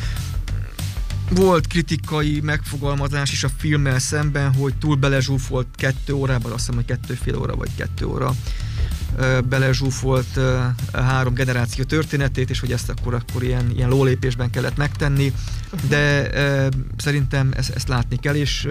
Volt 1.30 1.68
kritikai 1.68 2.40
megfogalmazás 2.40 3.32
is 3.32 3.44
a 3.44 3.50
filmmel 3.58 4.00
szemben, 4.00 4.54
hogy 4.54 4.76
túl 4.76 4.96
belezsúfolt 4.96 5.68
kettő 5.76 6.14
órában, 6.14 6.52
azt 6.52 6.60
hiszem, 6.60 6.76
hogy 6.76 6.86
kettő 6.86 7.14
fél 7.14 7.38
óra 7.38 7.56
vagy 7.56 7.70
kettő 7.76 8.06
óra 8.06 8.34
belezsúfolt 9.50 10.40
három 10.94 11.34
generáció 11.34 11.84
történetét, 11.84 12.50
és 12.50 12.60
hogy 12.60 12.72
ezt 12.72 12.90
akkor, 12.90 13.14
akkor 13.14 13.44
ilyen, 13.44 13.72
ilyen 13.76 13.90
lólépésben 13.90 14.50
kellett 14.50 14.78
megtenni, 14.78 15.34
de 15.88 16.30
szerintem 16.98 17.54
ezt, 17.56 17.70
ezt 17.70 17.88
látni 17.88 18.16
kell, 18.16 18.36
és, 18.36 18.68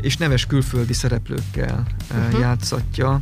és 0.00 0.16
neves 0.16 0.46
külföldi 0.46 0.92
szereplőkkel 0.92 1.86
uh-huh. 2.10 2.40
játszatja. 2.40 3.20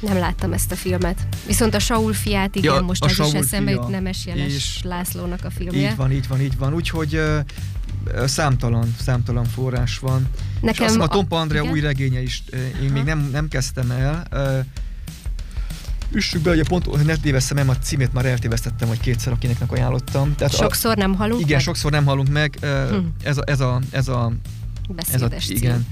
Nem 0.00 0.18
láttam 0.18 0.52
ezt 0.52 0.72
a 0.72 0.76
filmet. 0.76 1.26
Viszont 1.46 1.74
a 1.74 1.78
Saul 1.78 2.12
fiát, 2.12 2.54
igen, 2.54 2.74
ja, 2.74 2.80
most 2.80 3.04
az 3.04 3.12
Saul 3.12 3.28
is 3.28 3.34
eszembe 3.34 3.70
jut 3.70 3.88
Nemes 3.88 4.26
Jeles 4.26 4.54
és 4.54 4.80
Lászlónak 4.82 5.44
a 5.44 5.50
filmje. 5.50 5.90
Így 5.90 5.96
van, 5.96 6.12
így 6.12 6.28
van, 6.28 6.40
így 6.40 6.56
van. 6.58 6.74
Úgyhogy 6.74 7.20
számtalan, 8.24 8.94
számtalan 9.00 9.44
forrás 9.44 9.98
van. 9.98 10.28
Nekem 10.60 10.84
és 10.84 10.90
azt 10.90 11.00
a 11.00 11.06
Tompa 11.08 11.40
Andrea 11.40 11.62
igen? 11.62 11.72
új 11.72 11.80
regénye 11.80 12.22
is, 12.22 12.42
én 12.82 12.90
még 12.90 13.02
nem, 13.02 13.28
nem 13.32 13.48
kezdtem 13.48 13.90
el, 13.90 14.26
Üssük 16.14 16.42
be, 16.42 16.50
hogy 16.50 16.58
a 16.58 16.64
pont, 16.68 16.84
hogy 16.84 17.04
ne 17.04 17.16
tévesszem 17.16 17.56
el, 17.56 17.68
a 17.68 17.78
címét 17.78 18.12
már 18.12 18.26
eltévesztettem, 18.26 18.88
hogy 18.88 19.00
kétszer 19.00 19.32
akinek 19.32 19.72
ajánlottam. 19.72 20.34
Tehát 20.34 20.54
sokszor 20.54 20.96
nem 20.96 21.14
halunk 21.14 21.40
Igen, 21.40 21.52
meg? 21.52 21.60
sokszor 21.60 21.90
nem 21.90 22.04
halunk 22.04 22.28
meg. 22.28 22.58
Hm. 22.60 22.96
Ez 23.22 23.38
a, 23.38 23.42
ez 23.46 23.60
a, 23.60 23.80
ez 23.90 24.08
a, 24.08 24.32
ez 25.12 25.22
a 25.22 25.30
igen, 25.48 25.86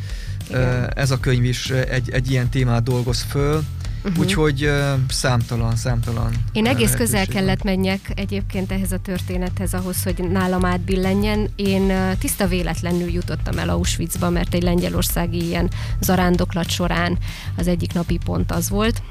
igen. 0.51 0.91
Ez 0.95 1.11
a 1.11 1.21
könyv 1.21 1.45
is 1.45 1.71
egy, 1.71 2.11
egy 2.11 2.31
ilyen 2.31 2.49
témát 2.49 2.83
dolgoz 2.83 3.23
föl. 3.29 3.63
Uh-huh. 4.05 4.19
Úgyhogy 4.19 4.65
uh, 4.65 4.93
számtalan, 5.09 5.77
számtalan. 5.77 6.33
Én 6.53 6.67
egész 6.67 6.95
közel 6.95 7.27
kellett 7.27 7.63
menjek 7.63 8.13
egyébként 8.15 8.73
ehhez 8.73 8.93
a 8.93 8.99
történethez, 8.99 9.75
ahhoz, 9.75 10.03
hogy 10.03 10.29
nálam 10.31 10.65
átbillenjen. 10.65 11.49
Én 11.57 11.83
uh, 11.83 12.13
tiszta 12.19 12.47
véletlenül 12.47 13.11
jutottam 13.11 13.59
el 13.59 13.69
Auschwitzba, 13.69 14.31
mert 14.31 14.55
egy 14.55 14.63
lengyelországi 14.63 15.47
ilyen 15.47 15.71
zarándoklat 16.01 16.71
során 16.71 17.19
az 17.57 17.67
egyik 17.67 17.93
napi 17.93 18.19
pont 18.25 18.53
az 18.53 18.69
volt. 18.69 19.03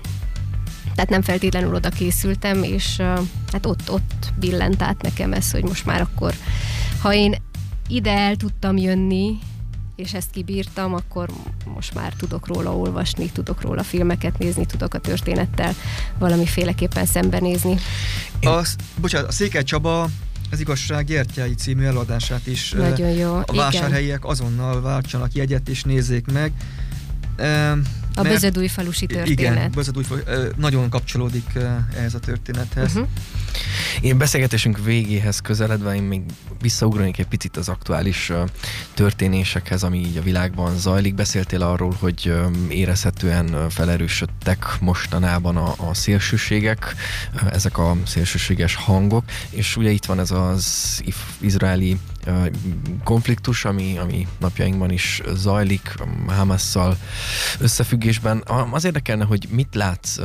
Tehát 0.95 1.09
nem 1.09 1.21
feltétlenül 1.21 1.75
oda 1.75 1.89
készültem, 1.89 2.63
és 2.63 2.97
hát 3.51 3.65
ott, 3.65 3.91
ott 3.91 4.33
billent 4.39 4.81
át 4.81 5.01
nekem 5.01 5.33
ez, 5.33 5.51
hogy 5.51 5.63
most 5.63 5.85
már 5.85 6.01
akkor, 6.01 6.33
ha 7.01 7.13
én 7.13 7.35
ide 7.87 8.11
el 8.11 8.35
tudtam 8.35 8.77
jönni, 8.77 9.37
és 9.95 10.13
ezt 10.13 10.29
kibírtam, 10.31 10.93
akkor 10.93 11.29
most 11.65 11.93
már 11.93 12.13
tudok 12.13 12.47
róla 12.47 12.77
olvasni, 12.77 13.29
tudok 13.29 13.61
róla 13.61 13.83
filmeket 13.83 14.37
nézni, 14.37 14.65
tudok 14.65 14.93
a 14.93 14.99
történettel 14.99 15.73
valamiféleképpen 16.17 17.05
szembenézni. 17.05 17.77
A, 18.41 18.67
bocsánat, 18.95 19.27
a 19.27 19.31
Székely 19.31 19.63
Csaba 19.63 20.09
az 20.51 20.59
igazság 20.59 21.05
gyertyái 21.05 21.53
című 21.53 21.83
eladását 21.83 22.47
is 22.47 22.71
Nagyon 22.71 23.09
jó. 23.09 23.35
a 23.35 23.53
vásárhelyiek 23.55 24.25
azonnal 24.25 24.81
váltsanak 24.81 25.33
jegyet 25.33 25.69
és 25.69 25.83
nézzék 25.83 26.25
meg. 26.31 26.51
A 28.15 28.21
Bözödújfalusi 28.21 29.05
történet. 29.05 29.55
Igen, 29.55 29.71
Bözödújfalusi, 29.71 30.25
nagyon 30.57 30.89
kapcsolódik 30.89 31.45
ehhez 31.97 32.13
a 32.13 32.19
történethez. 32.19 32.95
Uh-huh. 32.95 33.07
Én 34.01 34.17
beszélgetésünk 34.17 34.83
végéhez 34.83 35.39
közeledve 35.39 35.95
én 35.95 36.03
még 36.03 36.21
visszaugranék 36.61 37.19
egy 37.19 37.27
picit 37.27 37.57
az 37.57 37.69
aktuális 37.69 38.31
történésekhez, 38.93 39.83
ami 39.83 39.97
így 39.97 40.17
a 40.17 40.21
világban 40.21 40.77
zajlik. 40.77 41.15
Beszéltél 41.15 41.61
arról, 41.61 41.95
hogy 41.99 42.33
érezhetően 42.69 43.69
felerősödtek 43.69 44.65
mostanában 44.79 45.57
a, 45.57 45.73
a 45.77 45.93
szélsőségek, 45.93 46.95
ezek 47.51 47.77
a 47.77 47.97
szélsőséges 48.05 48.75
hangok, 48.75 49.23
és 49.49 49.75
ugye 49.75 49.89
itt 49.89 50.05
van 50.05 50.19
ez 50.19 50.31
az 50.31 51.01
izraeli 51.39 51.99
konfliktus, 53.03 53.65
ami, 53.65 53.97
ami 53.97 54.27
napjainkban 54.39 54.91
is 54.91 55.21
zajlik 55.33 55.93
Hamasszal 56.27 56.97
összefüggésben. 57.59 58.43
Az 58.71 58.83
érdekelne, 58.83 59.23
hogy 59.23 59.47
mit 59.51 59.75
látsz 59.75 60.19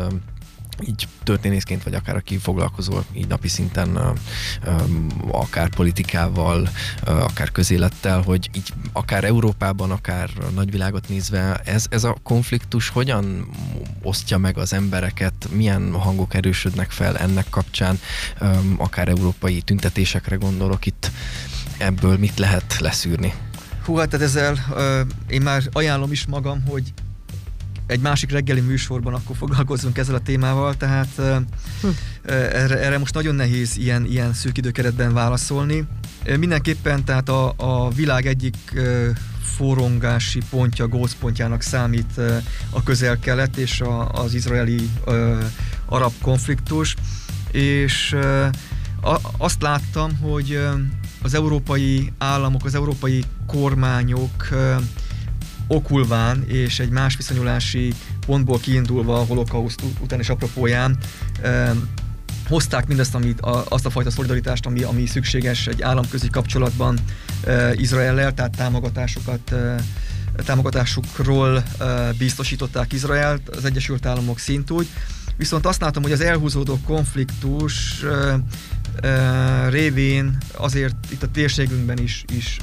így 0.84 1.08
történészként, 1.22 1.82
vagy 1.82 1.94
akár 1.94 2.16
aki 2.16 2.38
foglalkozol 2.38 3.04
így 3.12 3.26
napi 3.26 3.48
szinten 3.48 3.98
akár 5.30 5.68
politikával, 5.68 6.68
akár 7.04 7.52
közélettel, 7.52 8.22
hogy 8.22 8.50
így 8.54 8.72
akár 8.92 9.24
Európában, 9.24 9.90
akár 9.90 10.30
nagyvilágot 10.54 11.08
nézve 11.08 11.60
ez, 11.64 11.86
ez 11.90 12.04
a 12.04 12.16
konfliktus 12.22 12.88
hogyan 12.88 13.48
osztja 14.02 14.38
meg 14.38 14.58
az 14.58 14.72
embereket, 14.72 15.48
milyen 15.50 15.92
hangok 15.92 16.34
erősödnek 16.34 16.90
fel 16.90 17.18
ennek 17.18 17.46
kapcsán, 17.50 17.98
akár 18.76 19.08
európai 19.08 19.62
tüntetésekre 19.62 20.36
gondolok 20.36 20.86
itt, 20.86 21.10
ebből 21.78 22.18
mit 22.18 22.38
lehet 22.38 22.76
leszűrni? 22.78 23.34
Hú, 23.84 23.96
hát 23.96 24.14
ezzel 24.14 24.58
én 25.28 25.42
már 25.42 25.62
ajánlom 25.72 26.12
is 26.12 26.26
magam, 26.26 26.64
hogy 26.68 26.92
egy 27.86 28.00
másik 28.00 28.30
reggeli 28.30 28.60
műsorban 28.60 29.14
akkor 29.14 29.36
foglalkozzunk 29.36 29.98
ezzel 29.98 30.14
a 30.14 30.20
témával, 30.20 30.76
tehát 30.76 31.08
hm. 31.80 31.88
erre, 32.28 32.78
erre 32.78 32.98
most 32.98 33.14
nagyon 33.14 33.34
nehéz 33.34 33.76
ilyen, 33.76 34.04
ilyen 34.04 34.32
szűk 34.32 34.58
időkeretben 34.58 35.12
válaszolni. 35.12 35.84
Mindenképpen 36.38 37.04
tehát 37.04 37.28
a, 37.28 37.54
a 37.56 37.90
világ 37.90 38.26
egyik 38.26 38.56
forrongási 39.42 40.40
pontja, 40.50 40.88
gócpontjának 40.88 41.62
számít 41.62 42.20
a 42.70 42.82
közel-kelet 42.82 43.56
és 43.56 43.80
a, 43.80 44.08
az 44.08 44.34
izraeli 44.34 44.90
arab 45.86 46.12
konfliktus, 46.22 46.94
és 47.50 48.16
azt 49.38 49.62
láttam, 49.62 50.18
hogy 50.18 50.60
az 51.22 51.34
európai 51.34 52.12
államok, 52.18 52.64
az 52.64 52.74
európai 52.74 53.24
kormányok 53.46 54.48
okulván 55.66 56.44
és 56.48 56.78
egy 56.78 56.90
más 56.90 57.16
viszonyulási 57.16 57.92
pontból 58.26 58.58
kiindulva 58.58 59.20
a 59.20 59.24
holokauszt 59.24 59.82
után 60.00 60.20
és 60.20 60.28
apropóján 60.28 60.98
hozták 62.48 62.86
mindezt, 62.86 63.14
amit, 63.14 63.40
a, 63.40 63.64
azt 63.68 63.86
a 63.86 63.90
fajta 63.90 64.10
szolidaritást, 64.10 64.66
ami, 64.66 64.82
ami 64.82 65.06
szükséges 65.06 65.66
egy 65.66 65.82
államközi 65.82 66.28
kapcsolatban 66.28 66.98
e, 67.44 67.74
Izraellel, 67.74 68.34
tehát 68.34 68.56
támogatásokat 68.56 69.52
e, 69.52 69.74
támogatásukról 70.44 71.62
e, 71.78 72.12
biztosították 72.12 72.92
Izraelt, 72.92 73.48
az 73.48 73.64
Egyesült 73.64 74.06
Államok 74.06 74.38
szintúgy. 74.38 74.86
Viszont 75.36 75.66
azt 75.66 75.80
látom, 75.80 76.02
hogy 76.02 76.12
az 76.12 76.20
elhúzódó 76.20 76.78
konfliktus 76.84 78.02
e, 78.02 78.38
e, 79.06 79.68
révén 79.68 80.38
azért 80.56 80.96
itt 81.10 81.22
a 81.22 81.30
térségünkben 81.30 81.98
is, 81.98 82.24
is 82.32 82.58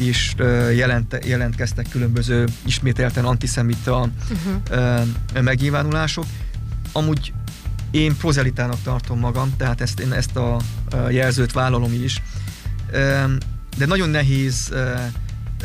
is 0.00 0.34
jelent, 0.74 1.18
jelentkeztek 1.26 1.86
különböző 1.90 2.48
ismételten 2.66 3.24
antiszemita 3.24 4.08
uh-huh. 4.30 5.42
megnyilvánulások. 5.42 6.24
Amúgy 6.92 7.32
én 7.90 8.16
prozelitának 8.16 8.82
tartom 8.82 9.18
magam, 9.18 9.54
tehát 9.56 9.80
ezt, 9.80 10.00
én 10.00 10.12
ezt 10.12 10.36
a 10.36 10.60
jelzőt 11.10 11.52
vállalom 11.52 11.92
is. 11.92 12.22
De 13.76 13.86
nagyon 13.86 14.08
nehéz 14.08 14.72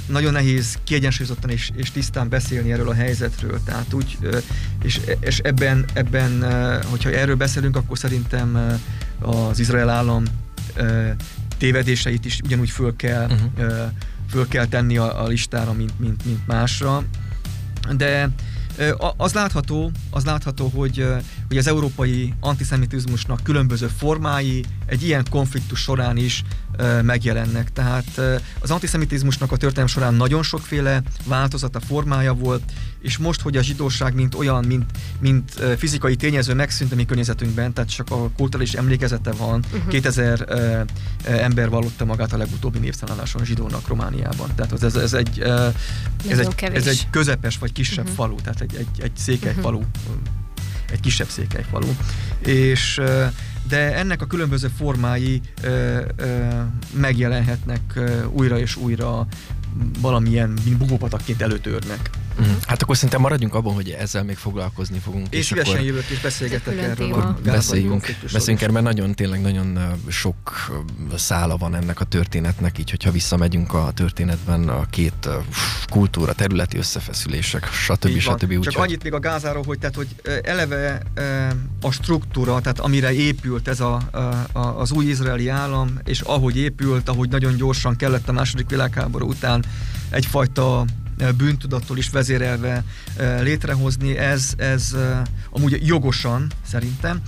nagyon 0.08 0.32
nehéz 0.32 0.78
kiegyensúlyozottan 0.84 1.50
és, 1.50 1.72
és 1.76 1.92
tisztán 1.92 2.30
beszélni 2.30 2.72
erről 2.72 2.90
a 2.90 2.94
helyzetről. 2.94 3.60
Tehát 3.66 3.94
úgy, 3.94 4.18
és, 4.84 5.00
és 5.20 5.40
ebben, 5.40 5.86
ebben, 5.94 6.46
hogyha 6.90 7.10
erről 7.10 7.36
beszélünk, 7.36 7.76
akkor 7.76 7.98
szerintem 7.98 8.80
az 9.20 9.60
Izrael 9.60 9.90
állam 9.90 10.24
tévedéseit 11.58 12.26
is 12.26 12.40
ugyanúgy 12.44 12.70
föl 12.70 12.96
kell 12.96 13.26
uh-huh 13.26 13.92
föl 14.28 14.48
kell 14.48 14.66
tenni 14.66 14.98
a, 14.98 15.24
a 15.24 15.28
listára, 15.28 15.74
mint, 15.74 16.00
mint, 16.00 16.26
mint 16.26 16.48
másra. 16.48 17.04
De 17.98 18.30
az 19.18 19.34
látható, 19.34 19.92
az 20.10 20.26
látható, 20.26 20.72
hogy, 20.76 21.08
hogy 21.48 21.58
az 21.58 21.68
európai 21.68 22.34
antiszemitizmusnak 22.40 23.44
különböző 23.44 23.88
formái 23.88 24.66
egy 24.86 25.04
ilyen 25.04 25.26
konfliktus 25.30 25.80
során 25.80 26.18
is 26.18 26.44
megjelennek. 27.02 27.74
Tehát 27.74 28.22
az 28.60 28.72
antiszemitizmusnak 28.72 29.52
a 29.52 29.58
történelem 29.58 29.88
során 29.88 30.14
nagyon 30.14 30.44
sokféle 30.44 31.02
változata, 31.26 31.80
formája 31.80 32.34
volt, 32.34 32.64
és 33.02 33.18
most, 33.18 33.42
hogy 33.42 33.58
a 33.58 33.62
zsidóság 33.62 34.14
mint 34.14 34.36
olyan, 34.36 34.66
mint, 34.66 34.92
mint 35.20 35.52
fizikai 35.78 36.16
tényező 36.16 36.54
megszűnt 36.54 36.92
a 36.92 36.96
mi 36.96 37.06
környezetünkben, 37.06 37.74
tehát 37.74 37.90
csak 37.90 38.12
a 38.12 38.30
kulturális 38.38 38.74
emlékezete 38.74 39.32
van, 39.32 39.64
uh-huh. 39.74 39.88
2000 39.88 40.46
uh, 40.50 41.42
ember 41.42 41.70
vallotta 41.70 42.06
magát 42.06 42.34
a 42.34 42.38
legutóbbi 42.38 42.80
névszálláson 42.80 43.46
zsidónak 43.46 43.88
Romániában. 43.88 44.56
Tehát 44.56 44.72
ez, 44.72 44.84
ez, 44.84 44.96
ez, 44.96 45.14
egy, 45.14 45.40
uh, 45.40 45.74
ez, 46.30 46.40
egy, 46.40 46.64
ez 46.74 46.88
egy 46.88 47.08
közepes 47.10 47.58
vagy 47.58 47.72
kisebb 47.72 48.04
uh-huh. 48.04 48.16
falu, 48.16 48.36
tehát 48.36 48.62
egy, 48.62 48.76
egy, 48.76 49.02
egy 49.02 49.12
székely 49.16 49.50
uh-huh. 49.50 49.64
falu, 49.64 49.82
egy 50.96 51.02
kisebb 51.02 51.28
székely 51.28 51.66
falu. 51.72 51.88
És 52.40 53.02
de 53.68 53.96
ennek 53.96 54.22
a 54.22 54.26
különböző 54.26 54.68
formái 54.78 55.42
megjelenhetnek 56.92 58.00
újra 58.32 58.60
és 58.60 58.76
újra 58.76 59.28
valamilyen 60.00 60.58
bugópatakként 60.78 61.42
előtörnek. 61.42 62.10
Mm. 62.42 62.44
Hát 62.66 62.82
akkor 62.82 62.96
szerintem 62.96 63.22
maradjunk 63.22 63.54
abban, 63.54 63.74
hogy 63.74 63.90
ezzel 63.90 64.24
még 64.24 64.38
foglalkozni 64.38 65.00
fogunk. 65.00 65.28
És, 65.30 65.40
és 65.40 65.46
szívesen 65.46 65.74
akkor 65.74 65.86
jövök 65.86 66.10
és 66.10 66.20
beszélgetek 66.20 66.78
erről. 66.78 67.14
Akkor 67.14 67.36
beszéljünk, 67.44 68.16
beszéljünk 68.22 68.62
erről, 68.62 68.82
mert 68.82 68.86
nagyon 68.86 69.14
tényleg 69.14 69.42
nagyon 69.42 69.80
sok 70.08 70.36
szála 71.16 71.58
van 71.58 71.76
ennek 71.76 72.00
a 72.00 72.06
történetnek, 72.06 72.78
így 72.80 72.90
hogyha 72.90 73.12
visszamegyünk 73.12 73.74
a 73.74 73.92
történetben 73.94 74.70
a 74.70 74.86
két 74.90 75.30
kultúra, 75.88 76.34
területi 76.34 76.78
összefeszülések, 76.78 77.70
stb. 77.72 78.20
stb. 78.20 78.52
Úgy, 78.52 78.60
Csak 78.60 78.78
annyit 78.78 79.04
még 79.04 79.14
a 79.14 79.20
Gázáról, 79.20 79.64
hogy, 79.66 79.80
tehát, 79.80 79.96
hogy 79.96 80.08
eleve 80.44 81.02
a 81.82 81.92
struktúra, 81.92 82.62
tehát 82.62 82.80
amire 82.80 83.14
épült 83.14 83.68
ez 83.68 83.80
a, 83.80 84.02
a, 84.52 84.60
az 84.60 84.92
új 84.92 85.06
izraeli 85.06 85.48
állam, 85.48 86.00
és 86.04 86.22
ahogy 86.22 86.58
épült, 86.58 87.10
ahogy 87.10 87.30
nagyon 87.30 87.56
gyorsan 87.56 87.96
kellett 87.96 88.30
a 88.30 88.32
második 88.32 88.70
világháború 88.70 89.28
után 89.28 89.66
egyfajta 90.10 90.86
bűntudattól 91.38 91.98
is 91.98 92.10
vezérelve 92.10 92.84
létrehozni, 93.42 94.18
ez, 94.18 94.54
ez 94.58 94.96
amúgy 95.50 95.88
jogosan 95.88 96.52
szerintem. 96.66 97.22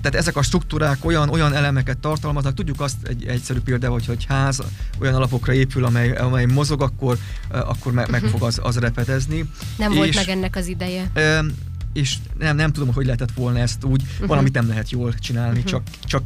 Tehát 0.00 0.18
ezek 0.18 0.36
a 0.36 0.42
struktúrák 0.42 1.04
olyan, 1.04 1.28
olyan 1.28 1.54
elemeket 1.54 1.98
tartalmaznak, 1.98 2.54
tudjuk 2.54 2.80
azt 2.80 2.96
egy 3.02 3.26
egyszerű 3.26 3.58
példa, 3.60 3.90
hogy, 3.90 4.06
hogy 4.06 4.24
ház 4.28 4.60
olyan 5.00 5.14
alapokra 5.14 5.52
épül, 5.52 5.84
amely, 5.84 6.10
amely 6.10 6.44
mozog, 6.44 6.82
akkor, 6.82 7.18
akkor 7.48 7.92
meg, 7.92 8.10
meg 8.10 8.22
fog 8.22 8.42
az, 8.42 8.60
az 8.62 8.76
repedezni. 8.76 9.50
Nem 9.78 9.90
és, 9.90 9.96
volt 9.96 10.14
meg 10.14 10.28
ennek 10.28 10.56
az 10.56 10.66
ideje 10.66 11.10
és 11.92 12.16
nem, 12.38 12.56
nem 12.56 12.72
tudom, 12.72 12.94
hogy 12.94 13.04
lehetett 13.04 13.32
volna 13.34 13.58
ezt 13.58 13.84
úgy, 13.84 14.02
uh-huh. 14.02 14.28
valamit 14.28 14.52
nem 14.52 14.68
lehet 14.68 14.90
jól 14.90 15.14
csinálni, 15.14 15.58
uh-huh. 15.58 15.70
csak, 15.70 15.82
csak 16.04 16.22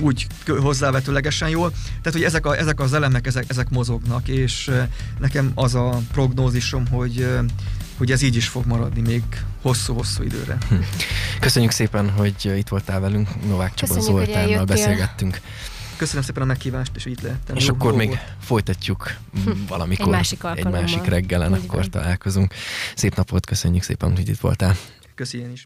úgy 0.00 0.26
hozzávetőlegesen 0.46 1.48
jól. 1.48 1.70
Tehát, 1.70 2.12
hogy 2.12 2.22
ezek, 2.22 2.46
a, 2.46 2.56
ezek 2.56 2.80
az 2.80 2.92
elemek, 2.92 3.26
ezek, 3.26 3.44
ezek 3.48 3.70
mozognak, 3.70 4.28
és 4.28 4.70
nekem 5.18 5.50
az 5.54 5.74
a 5.74 6.00
prognózisom, 6.12 6.86
hogy 6.86 7.26
hogy 7.96 8.10
ez 8.10 8.22
így 8.22 8.36
is 8.36 8.48
fog 8.48 8.66
maradni 8.66 9.00
még 9.00 9.22
hosszú-hosszú 9.62 10.22
időre. 10.22 10.58
Hm. 10.68 10.74
Köszönjük 11.40 11.70
szépen, 11.70 12.10
hogy 12.10 12.52
itt 12.56 12.68
voltál 12.68 13.00
velünk, 13.00 13.46
Novák 13.46 13.74
Csaba 13.74 14.00
Zoltánnal 14.00 14.64
beszélgettünk. 14.64 15.40
Köszönöm 15.96 16.22
szépen 16.22 16.42
a 16.42 16.46
meghívást, 16.46 16.92
és 16.96 17.04
itt 17.04 17.20
lehettem. 17.20 17.56
És 17.56 17.68
akkor 17.68 17.94
még 17.94 18.18
folytatjuk 18.40 19.16
hm. 19.44 19.50
valamikor. 19.68 20.06
Egy 20.06 20.12
másik, 20.12 20.44
egy 20.54 20.64
másik 20.64 21.04
reggelen, 21.04 21.52
Úgy 21.52 21.60
akkor 21.64 21.80
van. 21.80 21.90
találkozunk. 21.90 22.54
Szép 22.94 23.14
napot, 23.14 23.46
köszönjük 23.46 23.82
szépen, 23.82 24.16
hogy 24.16 24.28
itt 24.28 24.40
voltál. 24.40 24.76
Köszönjük 25.14 25.52
is. 25.52 25.64